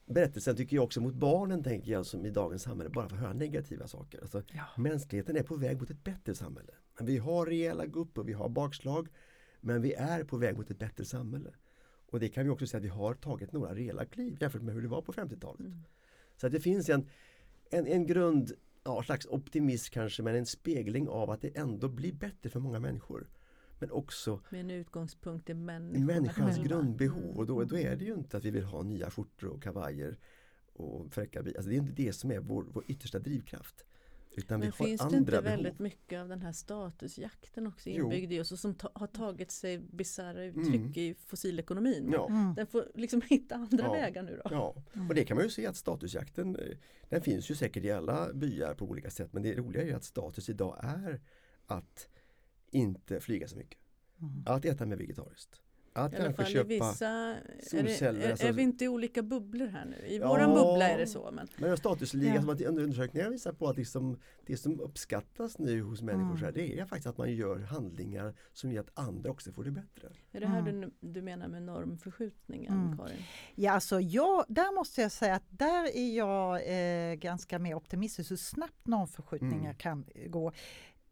[0.06, 3.34] berättelsen tycker jag också mot barnen tänker jag som i dagens samhälle bara får höra
[3.34, 4.22] negativa saker.
[4.22, 4.66] Alltså, ja.
[4.78, 6.74] Mänskligheten är på väg mot ett bättre samhälle.
[6.98, 9.08] Men vi har rejäla gupp och vi har bakslag
[9.62, 11.54] men vi är på väg mot ett bättre samhälle.
[12.12, 14.74] Och det kan vi också säga att vi har tagit några rejäla kliv jämfört med
[14.76, 15.60] hur det var på 50-talet.
[15.60, 15.80] Mm.
[16.38, 17.10] Så att det finns en,
[17.74, 18.52] en, en grund,
[18.84, 22.80] ja, slags optimism kanske men en spegling av att det ändå blir bättre för många
[22.80, 23.28] människor.
[23.80, 28.38] Men också med en utgångspunkt i människans grundbehov och då, då är det ju inte
[28.38, 30.18] att vi vill ha nya skjortor och kavajer
[30.74, 31.58] och fräcka bilar.
[31.58, 33.86] Alltså det är inte det som är vår, vår yttersta drivkraft.
[34.36, 35.44] Utan Men finns det inte behov.
[35.44, 38.38] väldigt mycket av den här statusjakten också inbyggd jo.
[38.38, 40.94] i oss och som ta, har tagit sig bisarra uttryck mm.
[40.96, 42.10] i fossilekonomin.
[42.14, 42.28] Ja.
[42.30, 42.56] Mm.
[42.56, 43.92] Den får liksom hitta andra ja.
[43.92, 44.50] vägar nu då.
[44.52, 45.10] Ja, mm.
[45.10, 46.78] och det kan man ju se att statusjakten eh,
[47.10, 49.94] den finns ju säkert i alla byar på olika sätt men det roliga är ju
[49.94, 51.22] att status idag är
[51.66, 52.10] att
[52.72, 53.80] inte flyga så mycket.
[54.22, 54.44] Mm.
[54.46, 55.63] Att äta mer vegetariskt.
[55.96, 58.10] Att I alla fall köpa vissa, solceller.
[58.10, 60.08] Är, det, är, alltså, är, vi inte i olika bubblor här nu?
[60.08, 61.32] I ja, våran bubbla är det så.
[61.32, 62.42] Men, men statusliga, ja.
[62.42, 66.54] som att undersökningar visar på att liksom, det som uppskattas nu hos människor mm.
[66.54, 70.10] det är faktiskt att man gör handlingar som gör att andra också får det bättre.
[70.32, 70.82] Är det här mm.
[70.82, 72.98] du, du menar med normförskjutningen mm.
[72.98, 73.24] Karin?
[73.56, 76.62] Ja, alltså jag, där måste jag säga att där är jag
[77.12, 79.76] eh, ganska mer optimistisk hur snabbt normförskjutningar mm.
[79.76, 80.52] kan gå.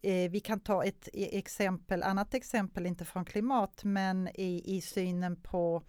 [0.02, 4.80] Eh, vi kan ta ett e-, exempel, annat exempel, inte från klimat, men i, i
[4.80, 5.82] synen på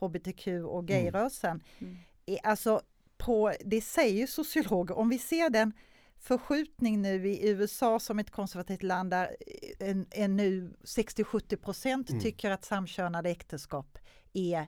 [0.00, 1.62] hbtq och gayrörelsen.
[1.78, 1.96] Mm.
[2.26, 2.40] Mm.
[2.44, 2.80] Alltså,
[3.18, 5.72] på, det säger sociologer, om vi ser den
[6.18, 9.36] förskjutning nu i USA som ett konservativt land där
[9.78, 12.22] en, en nu 60-70 procent mm.
[12.22, 13.98] tycker att samkönade äktenskap
[14.32, 14.66] är eh,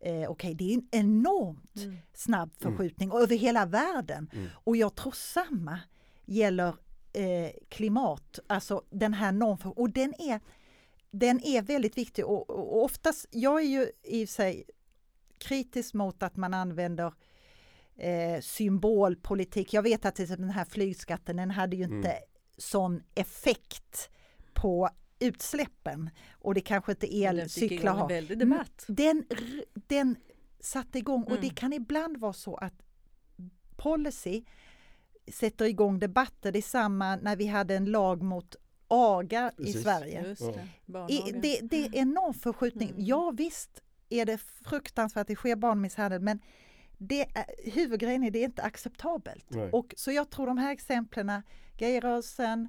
[0.00, 1.96] Okej, okay, det är en enormt mm.
[2.14, 3.22] snabb förskjutning mm.
[3.22, 4.30] över hela världen.
[4.32, 4.48] Mm.
[4.54, 5.80] Och jag tror samma
[6.24, 6.74] gäller
[7.14, 10.40] eh, klimat, alltså den här norm och den är,
[11.10, 14.64] den är väldigt viktig och, och oftast, jag är ju i sig
[15.38, 17.12] kritisk mot att man använder
[17.96, 19.72] eh, symbolpolitik.
[19.72, 22.22] Jag vet att den här flygskatten, den hade ju inte mm.
[22.56, 24.10] sån effekt
[24.52, 28.08] på utsläppen och det kanske inte elcyklar har.
[28.08, 28.84] Den debatt.
[28.88, 29.24] Den,
[29.74, 30.16] den
[30.60, 31.42] satte igång och mm.
[31.42, 32.82] det kan ibland vara så att
[33.76, 34.44] policy
[35.32, 36.52] sätter igång debatter.
[36.52, 38.56] Det är samma när vi hade en lag mot
[38.88, 39.82] aga i Precis.
[39.82, 40.24] Sverige.
[40.26, 40.52] Just Ja.
[40.86, 41.12] det.
[41.12, 42.88] I, det, det är enorm förskjutning.
[42.90, 43.04] Mm.
[43.04, 46.40] Ja visst är det fruktansvärt att det sker barnmisshandel men
[46.98, 49.46] det är, huvudgrejen är det är inte acceptabelt.
[49.48, 49.70] Nej.
[49.72, 51.42] Och så jag tror de här exemplen,
[51.78, 52.68] gayrörelsen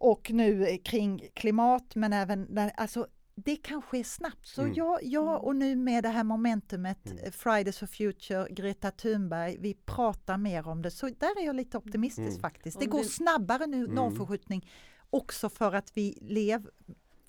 [0.00, 4.46] och nu kring klimat men även när, alltså det kan ske snabbt.
[4.46, 4.74] Så Mm.
[4.74, 7.24] ja, ja, och nu med det här momentumet Mm.
[7.24, 10.90] eh, Fridays for Future, Greta Thunberg, vi pratar mer om det.
[10.90, 12.40] Så där är jag lite optimistisk Mm.
[12.40, 12.80] faktiskt.
[12.80, 13.94] Det går snabbare nu, Mm.
[13.94, 14.70] normförskjutning,
[15.10, 16.70] också för att vi lever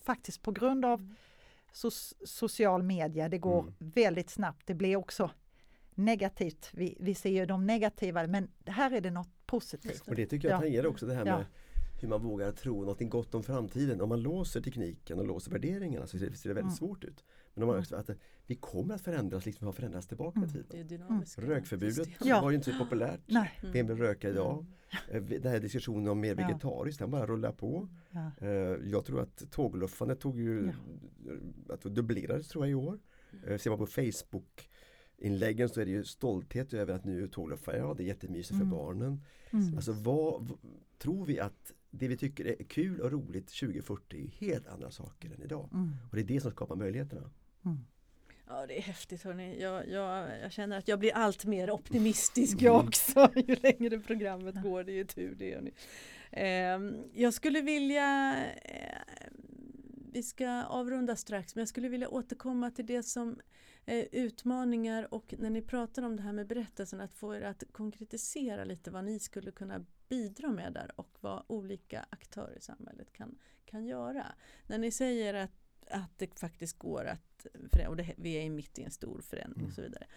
[0.04, 1.14] faktiskt på grund av
[1.74, 3.30] so- social media.
[3.30, 3.74] Det går Mm.
[3.80, 4.68] väldigt snabbt.
[4.68, 5.30] Det blir också
[5.96, 6.70] negativt.
[6.74, 10.08] Vi, vi ser ju de negativa, men här är det något positivt.
[10.08, 10.60] Och det tycker jag Ja.
[10.62, 11.44] tangerar också det här Ja.
[12.02, 14.02] Hur man vågar tro något gott om framtiden.
[14.02, 16.70] Om man låser tekniken och låser värderingarna så ser det, väldigt Mm.
[16.72, 17.24] svårt ut.
[17.54, 18.18] Men om man också att det-
[18.48, 20.50] vi kommer att förändras liksom har förändrats tillbaka Mm.
[20.56, 20.88] i är tiden.
[20.88, 22.08] dynamiska Rökförbudet.
[22.26, 22.42] Ja.
[22.42, 23.20] var ju inte så populärt.
[23.28, 23.52] Nej.
[23.62, 23.74] Mm.
[23.74, 24.66] Vem vill röka idag?
[25.10, 25.24] Mm.
[25.34, 26.48] Eh, Den här diskussionen om mer Ja.
[26.48, 27.88] vegetariskt, den bara rullar på.
[28.12, 28.32] Ja.
[28.38, 28.48] Eh,
[28.92, 30.72] Jag tror att tågluffandet tog ju,
[31.70, 33.00] att det dubblerades tror jag i år.
[33.48, 34.70] Eh, Ser man på Facebook
[35.18, 38.70] inläggen så är det ju stolthet över att nu tågluffar jag, det är jättemysigt Mm.
[38.70, 39.22] för barnen.
[39.52, 39.76] Mm.
[39.76, 40.52] Alltså vad,
[40.98, 45.30] tror vi att det vi tycker är kul och roligt 2040 är helt andra saker
[45.30, 45.70] än idag.
[45.74, 45.92] Mm.
[46.10, 47.32] Och det är det som skapar möjligheterna.
[47.66, 47.78] Mm.
[48.48, 49.62] Ja det är häftigt hörni.
[49.62, 53.30] Jag, jag, jag känner att jag blir allt mer optimistisk jag också.
[53.36, 54.84] Ju längre programmet går.
[54.84, 55.56] Det är ju tur det.
[55.56, 55.72] Hörni.
[56.32, 59.32] Ehm, jag skulle vilja eh,
[60.16, 63.40] vi ska avrunda strax men jag skulle vilja återkomma till det som
[63.86, 67.64] är utmaningar och när ni pratar om det här med berättelsen att få er att
[67.72, 73.14] konkretisera lite vad ni skulle kunna bidra med där och vad olika aktörer i samhället
[73.14, 74.26] kan, kan göra.
[74.68, 75.52] När ni säger att,
[75.92, 79.60] att det faktiskt går att förändra, och det, vi är mitt i en stor förändring
[79.60, 79.68] Mm.
[79.70, 80.08] och så vidare.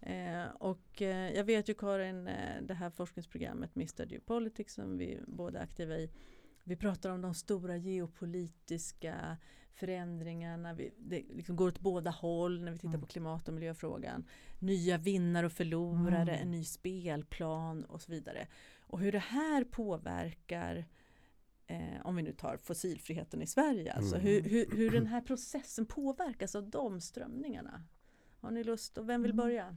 [0.00, 4.06] Eh, och eh, jag vet ju Karin, eh, det här forskningsprogrammet Mr.
[4.12, 6.10] Geopolitics som vi båda är aktiva i.
[6.64, 9.36] Vi pratar om de stora geopolitiska
[9.72, 10.74] förändringarna.
[10.74, 13.00] Vi, det liksom går åt båda håll när vi tittar Mm.
[13.00, 14.24] på klimat och miljöfrågan.
[14.58, 16.42] Nya vinnare och förlorare, Mm.
[16.42, 18.46] en ny spelplan och så vidare.
[18.94, 20.84] Och hur det här påverkar
[21.66, 24.26] Eh, om vi nu tar fossilfriheten i Sverige, alltså Mm.
[24.26, 27.84] hur, hur, hur den här processen påverkas av de strömningarna.
[28.40, 29.44] Har ni lust och vem vill Mm.
[29.44, 29.76] börja?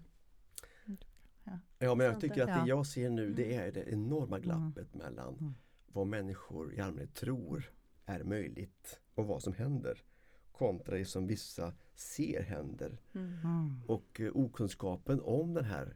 [1.79, 2.69] Ja men jag tycker att det.
[2.69, 5.53] jag ser nu det är det enorma glappet mellan Mm.
[5.87, 7.71] vad människor i allmänhet tror
[8.05, 10.03] är möjligt och vad som händer
[10.51, 13.33] kontra det som vissa ser händer Mm.
[13.43, 13.81] Mm.
[13.87, 15.95] och eh, okunskapen om den här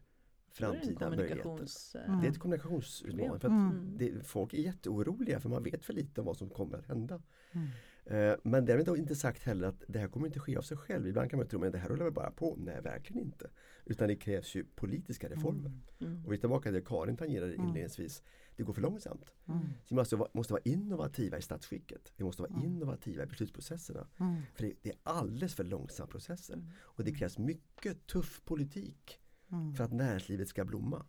[0.53, 1.95] Framtida kommunikations...
[2.07, 2.21] Mm.
[2.21, 3.97] Det är ett kommunikationsutmaning för att Mm.
[3.97, 7.21] det, folk är jätteoroliga för man vet för lite om vad som kommer att hända.
[7.51, 7.67] Mm.
[8.05, 10.77] Eh, Men därmed då inte sagt heller att det här kommer inte ske av sig
[10.77, 11.07] själv.
[11.07, 12.55] Ibland kan man tro att det här rullar väl bara på.
[12.57, 13.49] Nej, verkligen inte.
[13.85, 15.71] Utan det krävs ju politiska reformer.
[15.99, 16.25] Mm.
[16.25, 17.67] Och vi är tillbaka till det Karin tangerade Mm.
[17.67, 18.23] inledningsvis.
[18.55, 19.25] Det går för långsamt.
[19.47, 19.59] Mm.
[19.61, 22.13] Så vi måste vara, måste vara innovativa i statsskicket.
[22.17, 22.65] Vi måste vara Mm.
[22.65, 24.07] innovativa i beslutsprocesserna.
[24.19, 24.35] Mm.
[24.55, 26.53] För det, det är alldeles för långsamma processer.
[26.53, 26.65] Mm.
[26.79, 29.19] Och det krävs mycket tuff politik
[29.51, 29.73] Mm.
[29.73, 31.05] för att näringslivet ska blomma.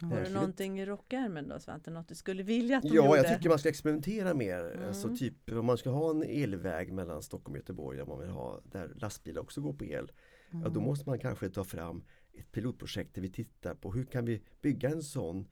[0.00, 1.90] Har du någonting i rockärmen då Svante?
[1.90, 3.16] Något du skulle vilja att de Ja, gjorde?
[3.18, 4.72] jag tycker man ska experimentera mer.
[4.74, 4.88] Mm.
[4.88, 8.28] Alltså typ om man ska ha en elväg mellan Stockholm och Göteborg om man vill
[8.30, 10.12] ha där lastbilar också går på el.
[10.50, 10.82] Ja, då Mm.
[10.82, 14.88] måste man kanske ta fram ett pilotprojekt där vi tittar på hur kan vi bygga
[14.88, 15.48] en sån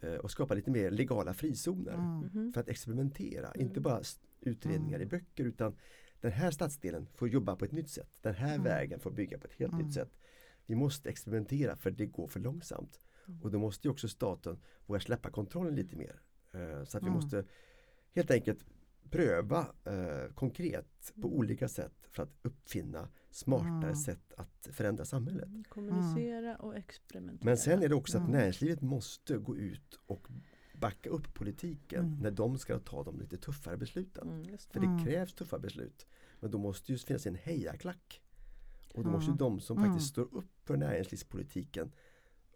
[0.00, 2.18] eh, och skapa lite mer legala frizoner Mm.
[2.18, 2.52] Mhm.
[2.52, 3.46] för att experimentera.
[3.50, 3.66] Mm.
[3.66, 4.00] Inte bara
[4.40, 5.08] utredningar i Mm.
[5.08, 5.76] böcker utan
[6.20, 8.10] den här stadsdelen får jobba på ett nytt sätt.
[8.20, 8.64] Den här Mm.
[8.64, 9.84] vägen får bygga på ett helt Mm.
[9.86, 10.10] nytt sätt.
[10.66, 13.00] Vi måste experimentera för det går för långsamt.
[13.28, 13.42] Mm.
[13.42, 16.20] Och då måste ju också staten våga släppa kontrollen lite mer.
[16.52, 17.12] Eh, Så att vi Mm.
[17.20, 17.44] måste
[18.14, 18.64] helt enkelt
[19.10, 23.94] pröva eh, konkret på olika sätt för att uppfinna smartare Mm.
[23.96, 25.46] sätt att förändra samhället.
[25.46, 25.64] Mm.
[25.64, 27.44] Kommunicera och experimentera.
[27.44, 28.32] Men sen är det också att Mm.
[28.38, 30.28] näringslivet måste gå ut och
[30.74, 32.18] backa upp politiken Mm.
[32.18, 34.28] när de ska ta de lite tuffare besluten.
[34.28, 34.86] Mm, just För det.
[34.86, 35.04] det Mm.
[35.04, 36.06] krävs tuffa beslut.
[36.40, 38.22] Men då måste ju finnas en hejaklack.
[38.96, 39.38] Och då måste ju Mm.
[39.38, 39.90] de som Mm.
[39.90, 41.92] faktiskt står upp för näringslivspolitiken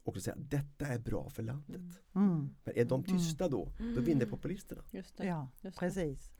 [0.05, 1.81] också säga att detta är bra för landet.
[2.15, 2.29] Mm.
[2.29, 2.55] Mm.
[2.65, 4.31] Men är de tysta då, då vinner Mm.
[4.31, 4.83] populisterna.
[4.91, 5.27] Just det.
[5.27, 5.81] Ja, Just det.
[5.81, 6.31] precis.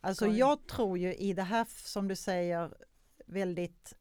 [0.00, 2.74] Alltså jag tror ju i det här som du säger
[3.26, 3.94] väldigt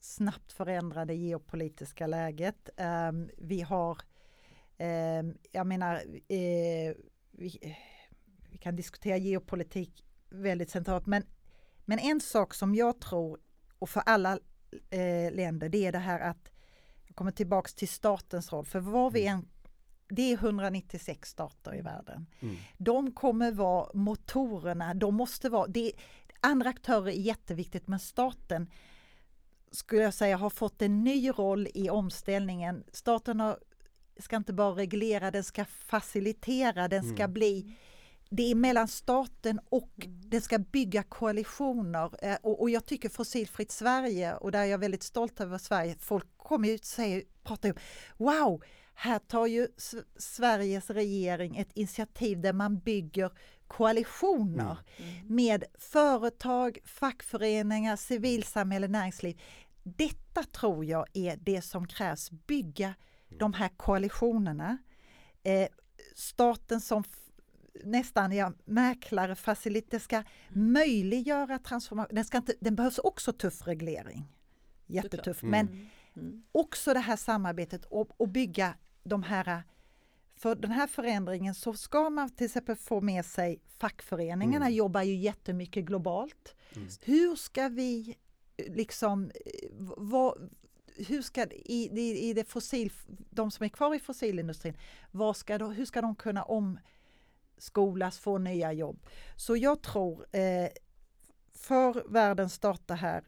[0.00, 2.70] snabbt förändrade geopolitiska läget.
[2.76, 3.98] ehm, vi har,
[4.76, 5.94] ehm, jag menar,
[6.28, 6.94] eh,
[7.30, 7.74] vi,
[8.50, 11.22] vi kan diskutera geopolitik väldigt centralt men,
[11.84, 13.40] men en sak som jag tror
[13.78, 14.38] och för alla
[14.90, 16.50] eh, länder det är det här att
[17.06, 19.48] jag kommer tillbaks till statens roll för vad vi än
[20.08, 22.26] det är 196 stater i världen.
[22.40, 22.56] Mm.
[22.78, 25.92] De kommer vara motorerna, de måste vara, det,
[26.40, 28.70] andra aktörer är jätteviktigt men staten
[29.70, 32.84] skulle jag säga har fått en ny roll i omställningen.
[32.92, 33.58] Staten har,
[34.18, 37.32] ska inte bara reglera, den ska facilitera, den ska Mm.
[37.32, 37.76] bli
[38.30, 40.20] det är mellan staten och Mm.
[40.30, 42.10] det ska bygga koalitioner.
[42.22, 45.96] Eh, Och, och jag tycker Fossilfritt Sverige, och där är jag väldigt stolt över Sverige,
[45.98, 47.74] folk kommer ut och säger, pratar ju
[48.16, 48.62] wow,
[48.94, 49.68] här tar ju
[50.16, 53.30] Sveriges regering ett initiativ där man bygger
[53.66, 55.26] koalitioner Mm.
[55.34, 59.40] med företag, fackföreningar, civilsamhälle, näringsliv.
[59.82, 62.94] Detta tror jag är det som krävs, bygga
[63.38, 64.78] de här koalitionerna.
[65.42, 65.68] Eh,
[66.14, 67.04] staten som
[67.84, 72.14] nästan ja, mäklare, faciliter ska möjliggöra transformation.
[72.14, 74.32] Den, ska inte, den behövs också tuff reglering.
[74.86, 75.50] Jättetuff, Mm.
[75.50, 75.88] men
[76.22, 76.42] Mm.
[76.52, 79.62] också det här samarbetet och, och bygga de här
[80.36, 84.76] för den här förändringen så ska man till exempel få med sig fackföreningarna Mm.
[84.76, 86.56] jobbar ju jättemycket globalt.
[86.76, 86.88] Mm.
[87.04, 88.16] Hur ska vi
[88.56, 89.30] liksom,
[89.96, 90.50] vad,
[90.96, 92.92] hur ska i, i, i det fossil,
[93.30, 94.76] de som är kvar i fossilindustrin,
[95.10, 96.44] vad ska de, hur ska de kunna
[97.56, 98.98] omskolas, få nya jobb?
[99.36, 100.68] Så jag tror eh,
[101.54, 103.24] för världen startar här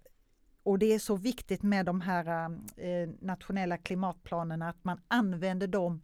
[0.62, 6.02] och det är så viktigt med de här eh, nationella klimatplanerna att man använder dem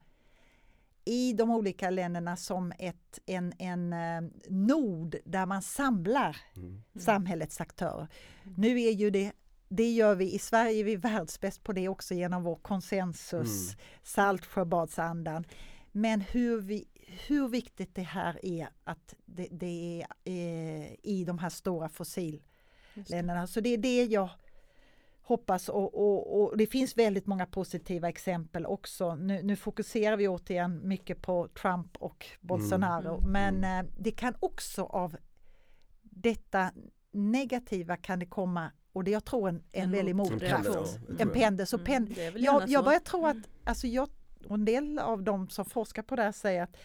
[1.06, 6.82] i de olika länderna som ett, en, en eh, nod där man samlar Mm.
[6.98, 8.08] samhällets aktörer.
[8.56, 9.32] Nu är ju det,
[9.68, 13.80] det gör vi i Sverige, är vi världsbäst på det också genom vår konsensus, Mm.
[14.02, 15.44] Saltsjöbadsandan.
[15.96, 16.88] Men hur, vi,
[17.26, 23.46] hur viktigt det här är att det, det är eh, i de här stora fossilländerna.
[23.46, 24.28] Så det är det jag
[25.22, 29.14] hoppas och, och, och det finns väldigt många positiva exempel också.
[29.14, 33.32] Nu, nu fokuserar vi återigen mycket på Trump och Bolsonaro Mm.
[33.60, 35.16] men eh, det kan också av
[36.02, 36.70] detta
[37.12, 40.68] negativa kan det komma och det jag tror en, en En väldig mot- motkraft.
[41.18, 41.66] en pendel.
[41.66, 44.08] Så Mm, pen, det är väl gärna jag, jag börjar tro att, alltså jag,
[44.44, 46.76] och en del av de som forskar på det här säger att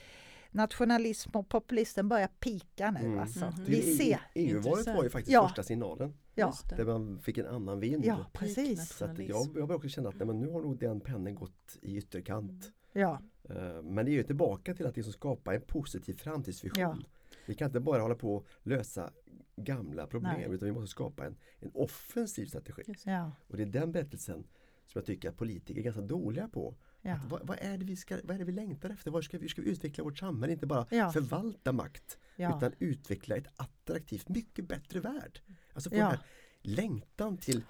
[0.52, 3.00] nationalism och populism börjar pika nu.
[3.00, 3.20] Mm.
[3.20, 3.46] Alltså.
[3.46, 3.64] Mhm.
[3.68, 5.48] Vi ser, EU-valet var ju faktiskt Ja.
[5.48, 8.06] första signalen ja, där man fick en annan vind.
[8.06, 8.90] ja precis.
[8.90, 11.36] Så att jag, jag börjar också känna att nej, men nu har nog den pendeln
[11.36, 12.72] gått i ytterkant.
[12.94, 16.80] Ja, Eh, Men det är ju tillbaka till att liksom skapa en positiv framtidsvision.
[16.82, 16.98] Ja.
[17.46, 19.12] Vi kan inte bara hålla på och lösa
[19.56, 20.50] gamla problem Nej.
[20.56, 22.94] utan vi måste skapa en, en offensiv strategi.
[23.06, 24.44] Ja, Och det är den berättelsen
[24.88, 26.76] som jag tycker att politiker är ganska dåliga på.
[27.02, 27.14] Ja.
[27.14, 29.12] Att vad, vad, är det vi ska, vad är det vi längtar efter?
[29.12, 30.54] Var ska vi, hur ska vi utveckla vårt samhälle?
[30.54, 31.12] Inte bara Ja.
[31.12, 32.58] förvalta makt ja.
[32.58, 35.42] utan utveckla ett attraktivt, mycket bättre värld.
[35.74, 36.00] Alltså få Ja.
[36.00, 36.20] den här
[36.62, 37.64] längtan till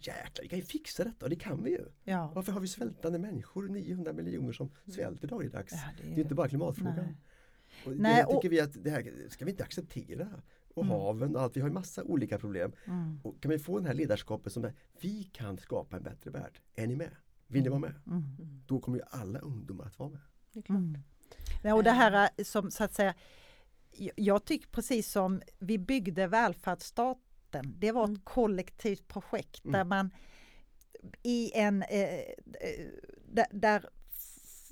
[0.00, 1.84] jäklar, vi kan ju fixa detta och det kan vi ju.
[2.04, 2.32] ja.
[2.34, 5.72] Varför har vi svältande människor, 900 miljoner som svälter dagligdags?
[5.72, 6.96] Ja, det Det är inte bara klimatfrågan.
[6.96, 7.16] Nej.
[7.84, 10.28] Och det Nej, och- tycker vi att det här ska vi inte acceptera.
[10.74, 10.96] Och Mm.
[10.98, 12.72] haven och allt, vi har ju massa olika problem.
[12.84, 16.30] Mm, Och kan vi få den här ledarskapet som är, vi kan skapa en bättre
[16.30, 16.60] värld.
[16.74, 17.10] Är ni med?
[17.46, 17.94] Vill ni vara med?
[18.06, 18.22] mm,
[18.66, 20.20] Då kommer ju alla ungdomar att vara med.
[20.52, 20.98] det mm.
[21.62, 23.14] Ja, och det här eh, som så att säga,
[24.16, 28.20] jag- tycker precis som vi byggde välfärdsstaten, det var ett Mm.
[28.24, 29.88] kollektivt projekt där Mm.
[29.88, 30.10] man
[31.22, 32.20] i en, eh,
[33.50, 33.84] där,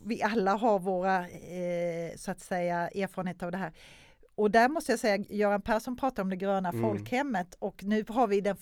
[0.03, 3.73] vi alla har våra, eh, så att säga, erfarenheter av det här.
[4.35, 6.83] Och där måste jag säga, Göran Persson pratar om det gröna Mm.
[6.83, 8.57] folkhemmet och nu har vi den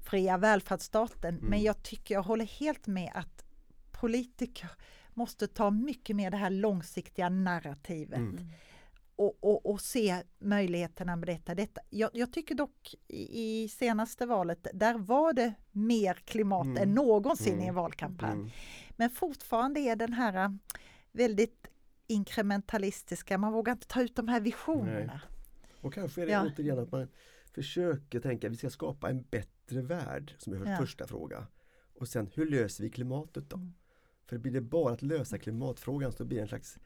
[0.00, 1.34] fossilfria välfärdsstaten.
[1.34, 1.62] Men Mm.
[1.62, 3.44] jag tycker, jag håller helt med att
[3.92, 4.70] politiker
[5.14, 8.36] måste ta mycket mer det här långsiktiga narrativet Mm.
[8.36, 8.48] Mm.
[9.16, 11.54] och, och, och se möjligheterna med detta.
[11.54, 11.80] detta.
[11.90, 16.82] Jag, jag tycker dock i, senaste valet, där var det mer klimat Mm.
[16.82, 17.74] än någonsin i en Mm.
[17.74, 18.32] valkampanj.
[18.32, 18.50] Mm.
[18.96, 20.50] Men fortfarande är den här äh,
[21.12, 21.66] väldigt
[22.06, 25.20] inkrementalistiska, man vågar inte ta ut de här visionerna.
[25.80, 26.46] Och kanske är det Ja.
[26.46, 27.08] återigen att man
[27.54, 30.76] försöker tänka att vi ska skapa en bättre värld som är vår Ja.
[30.76, 31.46] första fråga.
[31.94, 33.56] Och sen hur löser vi klimatet då?
[33.56, 33.72] Mm.
[34.26, 36.78] För blir det bara att lösa klimatfrågan så blir det en slags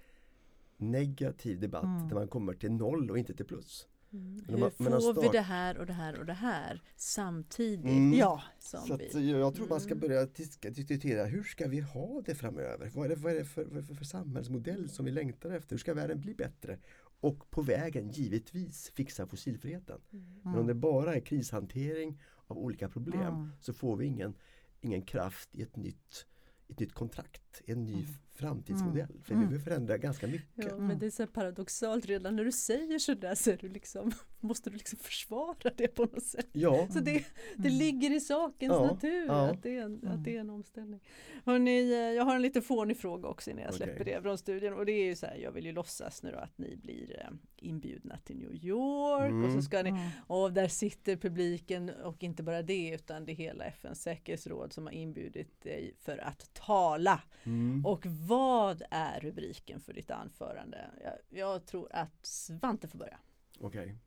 [0.76, 2.08] negativ debatt Mm.
[2.08, 3.86] där man kommer till noll och inte till plus.
[4.12, 4.44] Mm.
[4.48, 8.12] Hur man- får vi start- det här och det här och det här samtidigt Mm.
[8.12, 9.06] Ja, som Så vi...
[9.08, 10.00] att jag, tror man ska Mm.
[10.08, 10.26] börja
[10.70, 12.90] diskutera hur ska vi ha det framöver?
[12.94, 15.70] Vad är det, vad är det för, för, för samhällsmodell som vi längtar efter?
[15.70, 16.78] Hur ska världen bli bättre?
[17.20, 20.00] Och på vägen givetvis fixa fossilfriheten.
[20.42, 22.20] Men om det bara är krishantering
[22.56, 23.50] av olika problem Mm.
[23.60, 24.34] så får vi ingen,
[24.80, 26.26] ingen kraft i ett nytt,
[26.68, 28.14] ett nytt kontrakt, en ny Mm.
[28.34, 29.20] Framtidsmodell.
[29.24, 29.42] För Mm.
[29.42, 30.48] vi behöver förändra ganska mycket.
[30.54, 30.86] Ja, Mm.
[30.86, 34.70] men det är så paradoxalt redan när du säger sådär så är du liksom, måste
[34.70, 36.46] du liksom försvara det på något sätt.
[36.52, 37.24] Ja, Så det,
[37.56, 37.78] det Mm.
[37.78, 39.50] ligger i sakens Ja, natur ja.
[39.50, 40.08] Att, det är en, Mm.
[40.14, 41.00] att det är en omställning.
[41.44, 44.14] Hörrni, eh, jag har en lite fånig fråga också innan jag släpper Okej.
[44.14, 46.38] det från studion och det är ju så här, jag vill ju låtsas nu då
[46.38, 49.54] att ni blir eh, inbjudna till New York och Mm.
[49.56, 50.02] så ska ni Mm.
[50.26, 54.86] och där sitter publiken och inte bara det utan det är hela FNs säkerhetsråd som
[54.86, 57.20] har inbjudit dig för att tala.
[57.44, 57.86] Mm.
[57.86, 60.90] Och vad är rubriken för ditt anförande?
[61.02, 63.18] Jag, jag tror att Svante får börja.
[63.60, 63.98] Okej.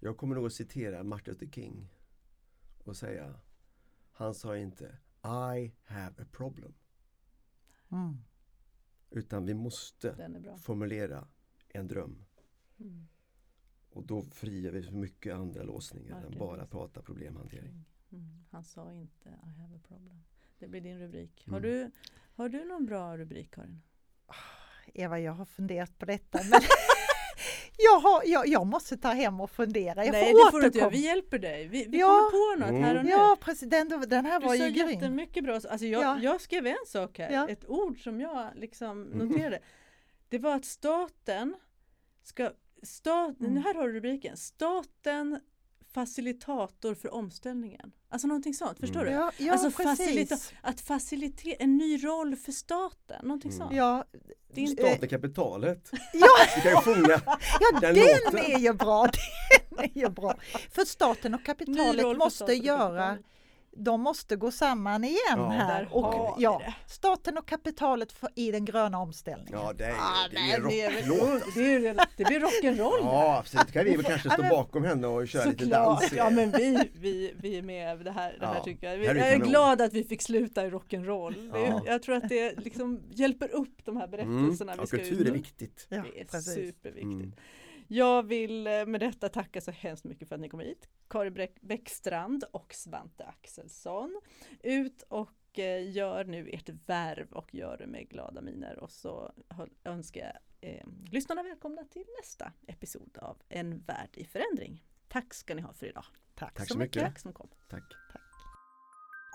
[0.00, 1.88] Jag kommer nog att citera Martin Luther King
[2.84, 3.40] och säga
[4.12, 4.84] Han sa inte
[5.24, 6.74] I have a problem
[7.90, 8.16] Mm.
[9.10, 10.30] utan vi måste
[10.62, 11.28] formulera
[11.68, 12.24] en dröm
[12.80, 13.06] Mm.
[13.90, 16.38] och då friar vi för mycket andra låsningar än Verkligen.
[16.38, 17.84] bara prata problemhantering.
[18.12, 18.44] Mm.
[18.50, 20.22] Han sa inte I have a problem.
[20.58, 21.44] Det blir din rubrik.
[21.46, 21.70] Har, Mm.
[21.70, 21.90] du,
[22.36, 23.82] har du någon bra rubrik Karin?
[24.94, 26.38] Eva, jag har funderat på detta.
[26.50, 26.60] Men
[27.76, 30.04] jag, har, jag, jag måste ta hem och fundera.
[30.04, 30.90] Jag Nej får det får du inte göra.
[30.90, 31.68] Vi hjälper dig.
[31.68, 32.06] Vi, vi Ja.
[32.06, 33.10] kommer på något här och nu.
[33.10, 33.68] Ja, precis.
[33.70, 34.88] Den, den här Du var sa ju grym.
[34.88, 35.54] jättemycket bra.
[35.54, 36.18] Alltså jag, Ja.
[36.22, 37.48] jag skrev en sak här, Ja.
[37.48, 39.28] ett ord som jag liksom Mm.
[39.28, 39.58] noterade.
[40.28, 41.54] Det var att staten
[42.22, 42.50] ska,
[42.82, 43.56] stat, Mm.
[43.56, 45.40] här har du rubriken, staten
[45.94, 47.92] facilitator för omställningen.
[48.10, 49.10] Alltså någonting sånt, förstår du?
[49.10, 49.86] Ja, ja Alltså precis.
[50.30, 53.58] facilita- Att facilitera, en ny roll för staten, någonting Mm.
[53.58, 53.76] sånt.
[53.76, 54.04] Ja,
[54.54, 55.90] Det är inte- Staten kapitalet.
[56.12, 56.26] ja,
[56.56, 57.20] Vi kan ju sjunga
[57.60, 57.94] ja den
[58.32, 59.08] den är ju bra.
[59.70, 60.34] Den är ju bra.
[60.70, 63.26] För staten och kapitalet måste staten och göra kapitalet.
[63.76, 65.48] De måste gå samman igen Ja.
[65.48, 65.88] här.
[65.90, 69.60] Och, vi ja, staten och kapitalet för, i den gröna omställningen.
[69.60, 71.30] Ja det är Ah, det är det, är rocklåt.
[71.30, 74.84] väl, det, är, väl- det blir rock'n'roll Ja absolut, kan vi väl kanske stå bakom
[74.84, 76.00] henne och köra lite dans.
[76.02, 77.98] Såklart, ja men vi, vi, vi är med.
[78.04, 79.04] Det här, det här Ja, tycker jag.
[79.04, 81.50] Jag är glad att vi fick sluta i rock'n'roll.
[81.54, 81.82] Ja.
[81.86, 84.72] Jag tror att det liksom hjälper upp de här berättelserna.
[84.72, 84.76] Mm.
[84.78, 85.86] vi Ja, ska kultur ut är viktigt.
[85.88, 86.54] Ja, Det är precis.
[86.54, 87.04] superviktigt.
[87.04, 87.32] Mm.
[87.90, 90.88] Jag vill eh, med detta tacka så hemskt mycket för att ni kom hit.
[91.08, 94.20] Bäck- Bäckstrand och Svante Axelsson.
[94.62, 98.78] Ut och eh, gör nu ert värv och gör det med glada miner.
[98.78, 99.32] Och så
[99.84, 104.84] önskar jag eh, lyssnarna välkomna till nästa episod av En värld i förändring.
[105.08, 106.04] Tack ska ni ha för idag.
[106.34, 106.96] Tack, Tack så så mycket.
[106.96, 107.12] mycket.
[107.12, 107.48] Tack som kom.
[107.68, 107.82] Tack.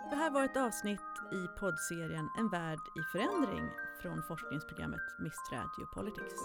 [0.09, 0.99] Det här var ett avsnitt
[1.33, 3.69] i poddserien En värld i förändring
[4.01, 6.41] från forskningsprogrammet Miss Geopolitics.